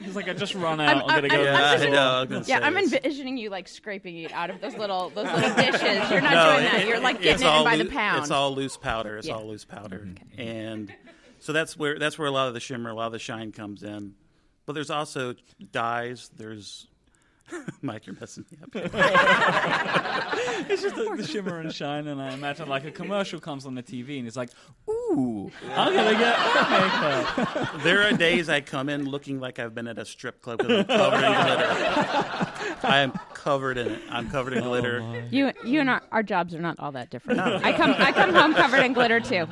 [0.00, 0.88] He's like, I just run out.
[0.88, 1.42] I'm- I'm, gonna I'm- go.
[1.42, 2.02] Yeah, to the I store." know.
[2.02, 5.10] I was gonna Yeah, say I'm envisioning you like scraping it out of those little
[5.10, 6.10] those little dishes.
[6.10, 6.86] You're not No, doing that.
[6.86, 8.22] You're like it's getting it all by loo- the pound.
[8.22, 9.16] It's all loose powder.
[9.18, 9.34] It's Yeah.
[9.34, 10.92] all loose powder, and
[11.40, 13.50] so that's where that's where a lot of the shimmer, a lot of the shine
[13.52, 14.14] comes in.
[14.66, 15.34] But there's also
[15.72, 16.30] dyes.
[16.36, 16.86] There's
[17.82, 18.92] Mike, you're messing me up.
[20.68, 23.74] It's just the, the shimmer and shine, and I imagine like a commercial comes on
[23.74, 24.50] the TV, and it's like,
[24.88, 26.36] "Ooh, I'm gonna get
[26.70, 30.58] makeup." there are days I come in looking like I've been at a strip club
[30.58, 32.52] because I'm covered in glitter.
[32.82, 34.02] I am covered in it.
[34.10, 35.26] I'm covered in glitter.
[35.30, 37.40] you you and our, our jobs are not all that different.
[37.40, 39.46] I come I come home covered in glitter too.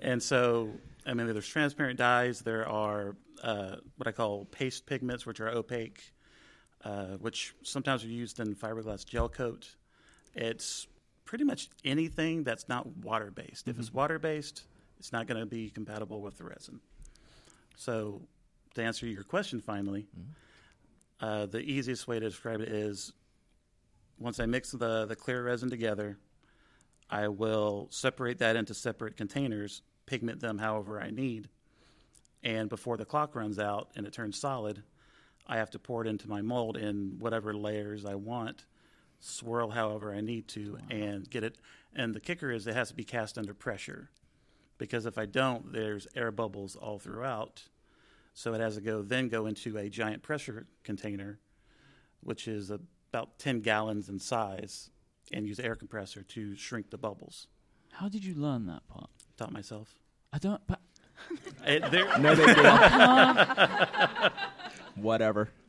[0.00, 0.70] And so,
[1.06, 2.40] I mean, there's transparent dyes.
[2.40, 6.13] There are uh, what I call paste pigments, which are opaque,
[6.84, 9.74] uh, which sometimes are used in fiberglass gel coat.
[10.34, 10.86] It's
[11.24, 13.68] pretty much anything that's not water based.
[13.68, 14.64] If it's water based,
[14.98, 16.80] it's not going to be compatible with the resin.
[17.76, 18.22] So,
[18.74, 20.06] to answer your question finally,
[21.20, 23.12] uh, the easiest way to describe it is
[24.18, 26.18] once I mix the, the clear resin together,
[27.10, 31.48] I will separate that into separate containers, pigment them however I need,
[32.42, 34.82] and before the clock runs out and it turns solid,
[35.46, 38.64] I have to pour it into my mold in whatever layers I want,
[39.20, 41.58] swirl however I need to, and get it.
[41.94, 44.10] And the kicker is it has to be cast under pressure,
[44.78, 47.64] because if I don't, there's air bubbles all throughout.
[48.32, 51.38] So it has to go then go into a giant pressure container,
[52.20, 54.90] which is about 10 gallons in size,
[55.32, 57.46] and use air compressor to shrink the bubbles.
[57.92, 59.10] How did you learn that part?
[59.36, 59.94] Taught myself.
[60.32, 60.60] I don't.
[60.66, 60.80] But
[61.64, 64.30] It, there, No big deal.
[64.96, 65.48] Whatever.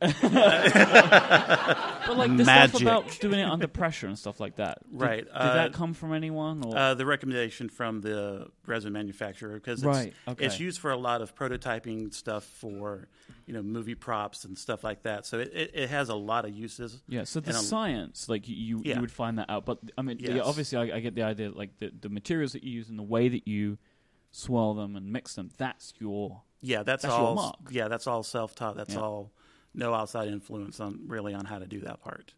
[2.06, 2.76] But like the Magic.
[2.76, 4.78] stuff about doing it under pressure and stuff like that.
[4.90, 6.62] Did, Right, Did uh, that come from anyone?
[6.64, 10.46] Or uh, the recommendation from the resin manufacturer because it's, Right, okay.
[10.46, 13.08] it's used for a lot of prototyping stuff for
[13.46, 15.26] you know movie props and stuff like that.
[15.26, 17.02] So it, it, it has a lot of uses.
[17.08, 17.24] yeah.
[17.24, 18.94] So the and a- science, like you, you, Yeah.
[18.96, 19.66] you would find that out.
[19.66, 20.44] But I mean, yeah, Yes.
[20.46, 21.50] obviously, I, I get the idea.
[21.50, 23.78] Like the the materials that you use and the way that you
[24.30, 25.50] swirl them and mix them.
[25.58, 26.42] That's your.
[26.60, 27.34] Yeah, that's, That's your all.
[27.34, 27.56] mark.
[27.70, 28.76] Yeah, that's all self taught.
[28.76, 29.00] That's Yeah.
[29.00, 29.32] all
[29.74, 32.32] no outside influence on really on how to do that part.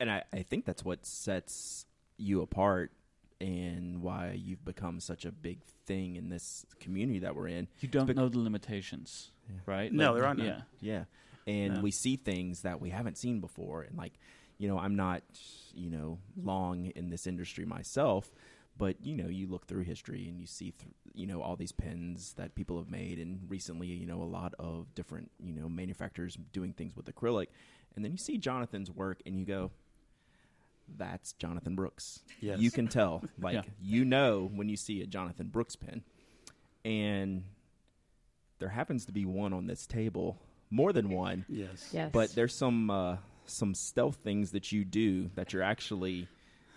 [0.00, 2.92] And I, I think that's what sets you apart
[3.40, 7.68] and why you've become such a big thing in this community that we're in.
[7.80, 9.30] You don't bec- know the limitations,
[9.66, 9.92] right?
[9.92, 10.46] No, Like, there are none.
[10.46, 10.60] Yeah.
[10.80, 11.04] Yeah.
[11.46, 11.80] And Yeah.
[11.82, 13.82] we see things that we haven't seen before.
[13.82, 14.14] And like,
[14.58, 15.22] you know, I'm not,
[15.74, 18.32] you know, long in this industry myself,
[18.78, 21.72] but you know, you look through history and you see, th- you know, all these
[21.72, 25.68] pens that people have made, and recently, you know, a lot of different, you know,
[25.68, 27.46] manufacturers doing things with acrylic,
[27.94, 29.70] and then you see Jonathon's work, and you go,
[30.96, 32.58] "That's Jonathon Brooks." Yes.
[32.60, 33.62] You can tell, like, Yeah.
[33.80, 36.02] you know, when you see a Jonathon Brooks pen,
[36.84, 37.44] and
[38.58, 40.38] there happens to be one on this table,
[40.70, 41.44] more than one.
[41.48, 41.90] Yes.
[41.92, 42.10] Yes.
[42.12, 43.16] But there's some uh,
[43.46, 46.28] some stealth things that you do that you're actually,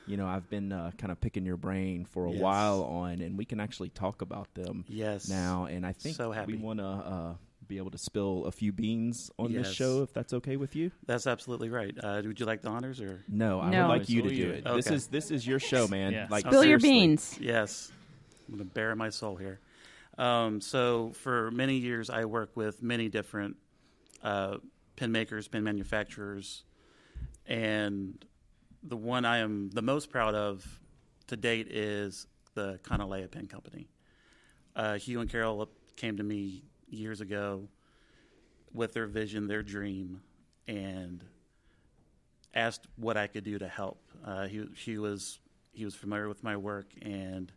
[0.09, 2.41] you know, I've been uh, kind of picking your brain for a Yes.
[2.41, 5.29] while on, and we can actually talk about them Yes.
[5.29, 5.65] now.
[5.65, 6.53] And I think So happy.
[6.53, 7.33] we want to uh,
[7.67, 10.89] be able to spill a few beans on this show, if that's okay with you.
[11.05, 11.95] That's absolutely right.
[12.01, 13.23] Uh, would you like the honors or?
[13.29, 13.83] No, I No.
[13.83, 14.49] would like you to do you.
[14.49, 14.63] it.
[14.65, 16.11] This is this is your show, man.
[16.11, 16.25] Yeah.
[16.29, 17.37] Like Spill your beans.
[17.39, 17.91] Yes,
[18.47, 19.59] I'm going to bare my soul here.
[20.17, 23.57] Um, so for many years, I work with many different
[24.23, 24.57] uh,
[24.95, 26.63] pen makers, pen manufacturers,
[27.45, 28.25] and
[28.83, 30.65] the one I am the most proud of
[31.27, 33.87] to date is the Kanilea Pen Company.
[34.75, 37.67] Uh, Hugh and Carol came to me years ago
[38.73, 40.21] with their vision, their dream,
[40.67, 41.23] and
[42.53, 44.01] asked what I could do to help.
[44.25, 45.39] Uh, he, he was
[45.71, 47.51] he was familiar with my work and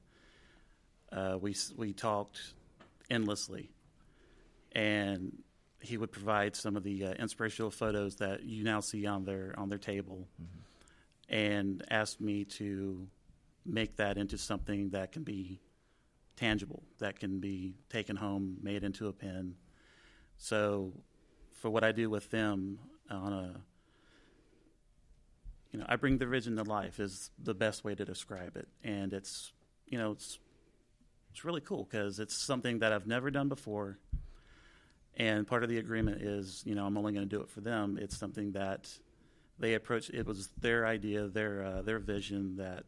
[1.13, 2.55] uh, we we talked
[3.11, 3.71] endlessly,
[4.73, 5.43] and
[5.81, 9.55] he would provide some of the uh, inspirational photos that you now see on their
[9.59, 10.27] on their table,
[11.29, 13.09] and asked me to
[13.65, 15.61] make that into something that can be
[16.37, 19.55] tangible, that can be taken home, made into a pen.
[20.37, 20.93] So,
[21.53, 23.61] for what I do with them on a
[25.73, 28.69] you know, I bring the vision to life is the best way to describe it,
[28.85, 29.53] and it's
[29.87, 30.39] you know it's
[31.31, 33.99] it's really cool because it's something that I've never done before,
[35.17, 37.63] and part of the agreement is you know I'm only going to do it for
[37.63, 37.99] them.
[38.01, 38.91] It's something that
[39.63, 40.11] they approached.
[40.13, 42.85] It was their idea, their uh, their vision that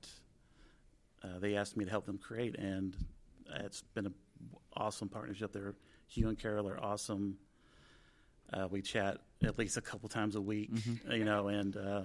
[1.22, 2.96] uh, they asked me to help them create, and
[3.60, 4.14] it's been an
[4.76, 5.52] awesome partnership.
[5.52, 5.76] There,
[6.08, 7.38] Hugh and Carol are awesome.
[8.52, 10.70] Uh, we chat at least a couple times a week,
[11.10, 12.02] you know, and uh,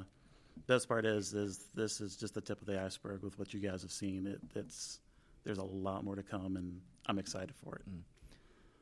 [0.67, 3.59] best part is is this is just the tip of the iceberg with what you
[3.59, 4.27] guys have seen.
[4.27, 4.99] It, it's
[5.43, 7.81] there's a lot more to come, and I'm excited for it.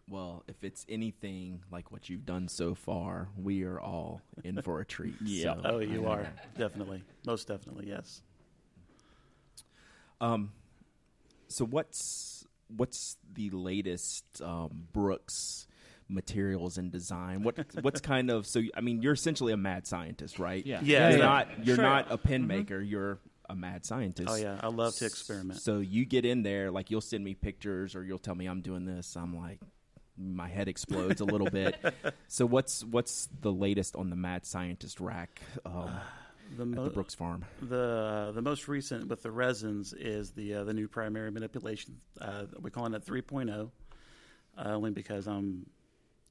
[0.10, 4.80] Well, if it's anything like what you've done so far, we are all in for
[4.80, 5.16] a treat.
[5.22, 5.56] Yeah.
[5.56, 8.22] So, Oh, you I- are definitely, most definitely, yes.
[10.20, 10.52] Um,
[11.48, 12.46] so what's
[12.76, 15.68] what's the latest um, Brooks
[16.10, 17.44] materials and design?
[17.44, 18.62] What what's kind of so?
[18.76, 20.66] I mean, you're essentially a mad scientist, right?
[20.66, 20.80] Yeah.
[20.84, 21.26] Yeah, You're yeah.
[21.26, 21.84] not you're Sure.
[21.84, 22.82] not a pen maker.
[22.82, 24.30] You're a mad scientist.
[24.30, 25.60] Oh yeah, I love to experiment.
[25.62, 28.62] So you get in there, like you'll send me pictures or you'll tell me I'm
[28.62, 29.16] doing this.
[29.16, 29.60] I'm like,
[30.18, 31.76] my head explodes a little bit.
[32.30, 35.92] So what's what's the latest on the mad scientist rack um,
[36.58, 37.46] The, at the Brooks farm?
[37.62, 42.02] the the most recent with the resins is the uh, the new primary manipulation.
[42.20, 43.70] Uh, we're calling it 3.0,
[44.58, 45.66] uh, only because I'm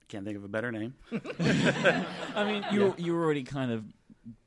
[0.08, 0.94] can't think of a better name.
[1.40, 3.84] I mean, you you already kind of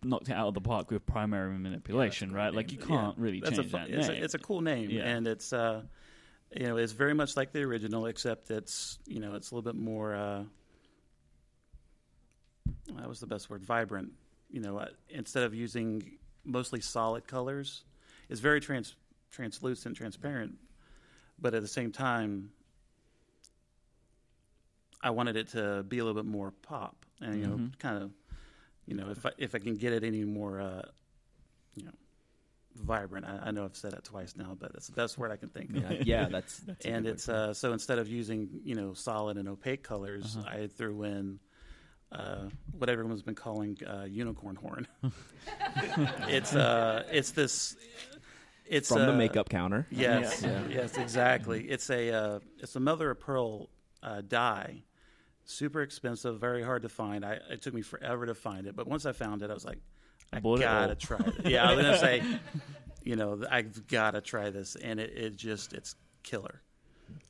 [0.03, 2.53] knocked it out of the park with primary manipulation, right?
[2.53, 4.21] Like you can't Yeah, really change a, that it's name.
[4.21, 5.03] A, it's a cool name, Yeah.
[5.05, 5.83] and it's uh,
[6.55, 9.71] you know it's very much like the original, except it's you know it's a little
[9.71, 10.15] bit more.
[10.15, 10.43] Uh,
[12.95, 14.11] that was the best word, vibrant.
[14.49, 17.83] You know, uh, instead of using mostly solid colors,
[18.29, 18.95] it's very trans
[19.31, 20.57] translucent, transparent,
[21.39, 22.51] but at the same time,
[25.01, 27.77] I wanted it to be a little bit more pop, and you know, Mhm.
[27.79, 28.11] kind of,
[28.87, 30.81] you know, if I, if I can get it any more, uh,
[31.75, 31.93] you know,
[32.75, 33.25] vibrant.
[33.25, 35.49] I, I know I've said that twice now, but that's the best word I can
[35.49, 35.81] think of.
[35.81, 39.47] Yeah, yeah that's, that's and it's uh, so instead of using you know solid and
[39.49, 40.49] opaque colors, Uh-huh.
[40.63, 41.39] I threw in
[42.11, 44.87] uh, what everyone's been calling uh, unicorn horn.
[46.27, 47.75] it's uh, it's this.
[48.65, 49.87] It's from the uh, makeup counter.
[49.89, 50.61] Yes, Yeah.
[50.69, 51.69] yes, exactly.
[51.69, 53.69] It's a uh, it's a mother of pearl
[54.03, 54.83] uh, dye,
[55.43, 57.25] super expensive, very hard to find.
[57.25, 59.65] I, it took me forever to find it, but once I found it, I was
[59.65, 59.79] like,
[60.31, 61.47] I Bought gotta try it.
[61.47, 62.23] Yeah, I was gonna say,
[63.03, 66.61] you know, I've gotta try this, and it, it just it's killer.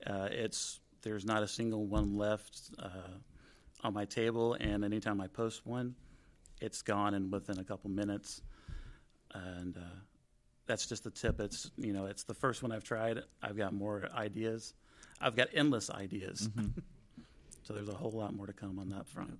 [0.05, 3.17] Uh, it's there's not a single one left uh,
[3.83, 5.95] on my table, and anytime I post one,
[6.59, 8.41] it's gone in within a couple minutes,
[9.33, 9.77] and.
[9.77, 9.99] Uh,
[10.69, 11.39] that's just the tip.
[11.39, 13.23] It's you know, it's the first one I've tried.
[13.41, 14.75] I've got more ideas.
[15.19, 16.47] I've got endless ideas.
[17.63, 19.39] so there's a whole lot more to come on that front.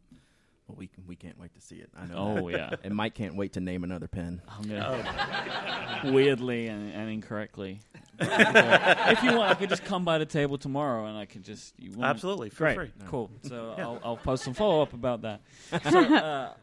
[0.70, 1.90] Well, we can, we can't wait to see it.
[1.98, 2.38] I know.
[2.40, 2.70] oh yeah.
[2.84, 4.40] And Mike can't wait to name another pen.
[4.48, 7.80] I'm gonna weirdly and, and incorrectly.
[8.20, 11.74] if you want, I could just come by the table tomorrow and I could just
[11.80, 12.92] you want Absolutely, for Great, free.
[13.08, 13.32] cool.
[13.48, 13.84] So Yeah.
[13.84, 15.42] I'll, I'll post some follow up about that.
[15.90, 16.54] So, uh,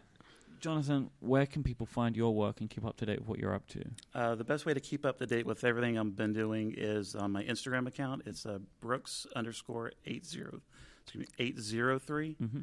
[0.61, 3.55] Jonathon, where can people find your work and keep up to date with what you're
[3.55, 3.85] up to?
[4.15, 7.15] Uh, the best way to keep up to date with everything I've been doing is
[7.15, 8.23] on my Instagram account.
[8.25, 10.61] It's uh, Brooks underscore eight zero,
[11.03, 12.37] excuse me, eight zero three.
[12.43, 12.61] Mm-hmm.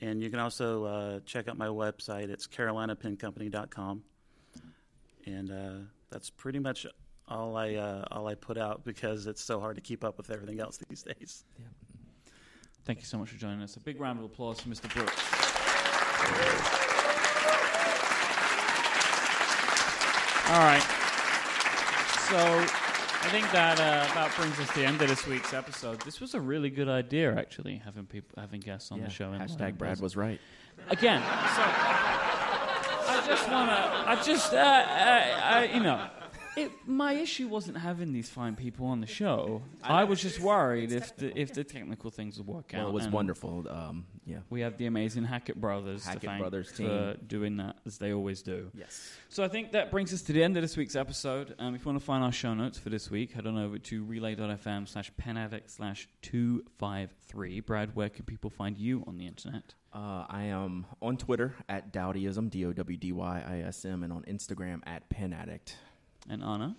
[0.00, 2.28] And you can also uh, check out my website.
[2.28, 4.02] It's carolinapencompany.com.
[5.26, 5.72] And uh,
[6.10, 6.86] that's pretty much
[7.26, 10.30] all I uh, all I put out because it's so hard to keep up with
[10.30, 11.44] everything else these days.
[12.84, 13.76] Thank you so much for joining us.
[13.76, 14.92] A big round of applause for Mr.
[14.92, 15.12] Brooks.
[20.50, 20.82] All right.
[22.28, 22.83] So
[23.24, 26.00] I think that uh, that brings us to the end of this week's episode.
[26.02, 29.04] This was a really good idea, actually, having people having guests on Yeah.
[29.06, 29.32] the show.
[29.32, 30.38] and- Hashtag Brad was right.
[30.90, 31.20] again.
[31.22, 31.62] So
[33.16, 34.10] I just want to.
[34.10, 36.06] I just, uh, I, I, you know,
[36.56, 39.62] it, my issue wasn't having these fine people on the show.
[39.82, 42.80] I was just worried if the if the technical things would work out.
[42.80, 43.66] Well, it was and wonderful.
[43.68, 44.38] Um, yeah.
[44.50, 48.12] We have the amazing Hackett brothers Hackett to thank brothers for doing that as they
[48.12, 48.70] always do.
[48.74, 49.12] Yes.
[49.28, 51.54] So I think that brings us to the end of this week's episode.
[51.58, 53.78] Um, if you want to find our show notes for this week, head on over
[53.78, 57.60] to relay.fm slash penaddict slash 253.
[57.60, 59.74] Brad, where can people find you on the internet?
[59.92, 64.02] Uh, I am on Twitter at Dowdyism, D O W D Y I S M,
[64.02, 65.76] and on Instagram at Pen Addict.
[66.28, 66.76] And Ana?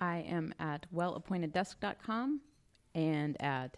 [0.00, 2.40] I am at wellappointeddesk.com
[2.94, 3.76] and at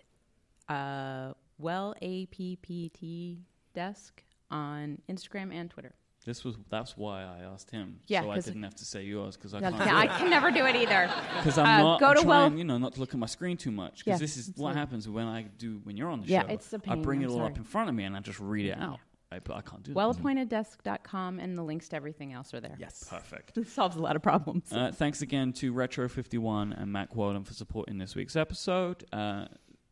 [0.68, 3.38] uh, well appt
[3.74, 5.94] desk on Instagram and Twitter.
[6.24, 8.00] This was that's why I asked him.
[8.06, 9.80] Yeah, so I didn't have to say yours because I can't.
[9.80, 11.08] I can never do it either.
[11.38, 13.18] Because I'm Uh, not go I'm to trying, well- you know, not to look at
[13.20, 14.02] my screen too much.
[14.04, 16.42] Yeah, Because this is it's what happens when I do when you're on the Yeah,
[16.42, 16.48] show.
[16.48, 17.52] it's a I pain, I bring it I'm all sorry.
[17.52, 18.98] up in front of me and I just read it out.
[19.30, 19.98] I, I can't do that.
[19.98, 22.76] Wellappointeddesk.com and the links to everything else are there.
[22.78, 23.06] Yes.
[23.08, 23.54] Perfect.
[23.58, 24.72] This solves a lot of problems.
[24.72, 29.04] Uh, thanks again to Retro51 and Mack Weldon for supporting this week's episode.
[29.12, 29.46] Uh,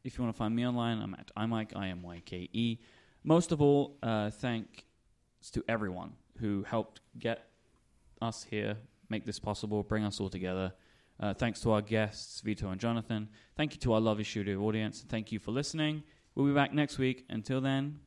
[0.04, 2.48] if you want to find me online, I'm at imike, imyke.
[2.52, 2.78] E.
[3.24, 4.84] Most of all, uh, thanks
[5.52, 7.48] to everyone who helped get
[8.22, 8.76] us here,
[9.08, 10.72] make this possible, bring us all together.
[11.18, 13.28] Uh, thanks to our guests, Vito and Jonathon.
[13.56, 15.04] Thank you to our lovely studio audience.
[15.08, 16.02] Thank you for listening.
[16.34, 17.24] We'll be back next week.
[17.28, 18.00] Until then,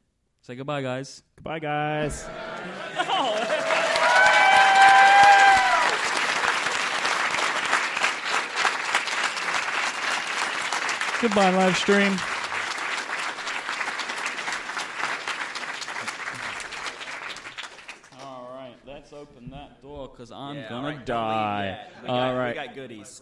[0.49, 1.21] say goodbye, guys.
[1.35, 2.25] Goodbye, guys.
[11.21, 12.17] Goodbye, live stream.
[18.19, 21.87] All right, let's open that door because I'm Yeah, gonna all right, die.
[22.01, 22.57] We All got, right.
[22.57, 23.21] We got goodies.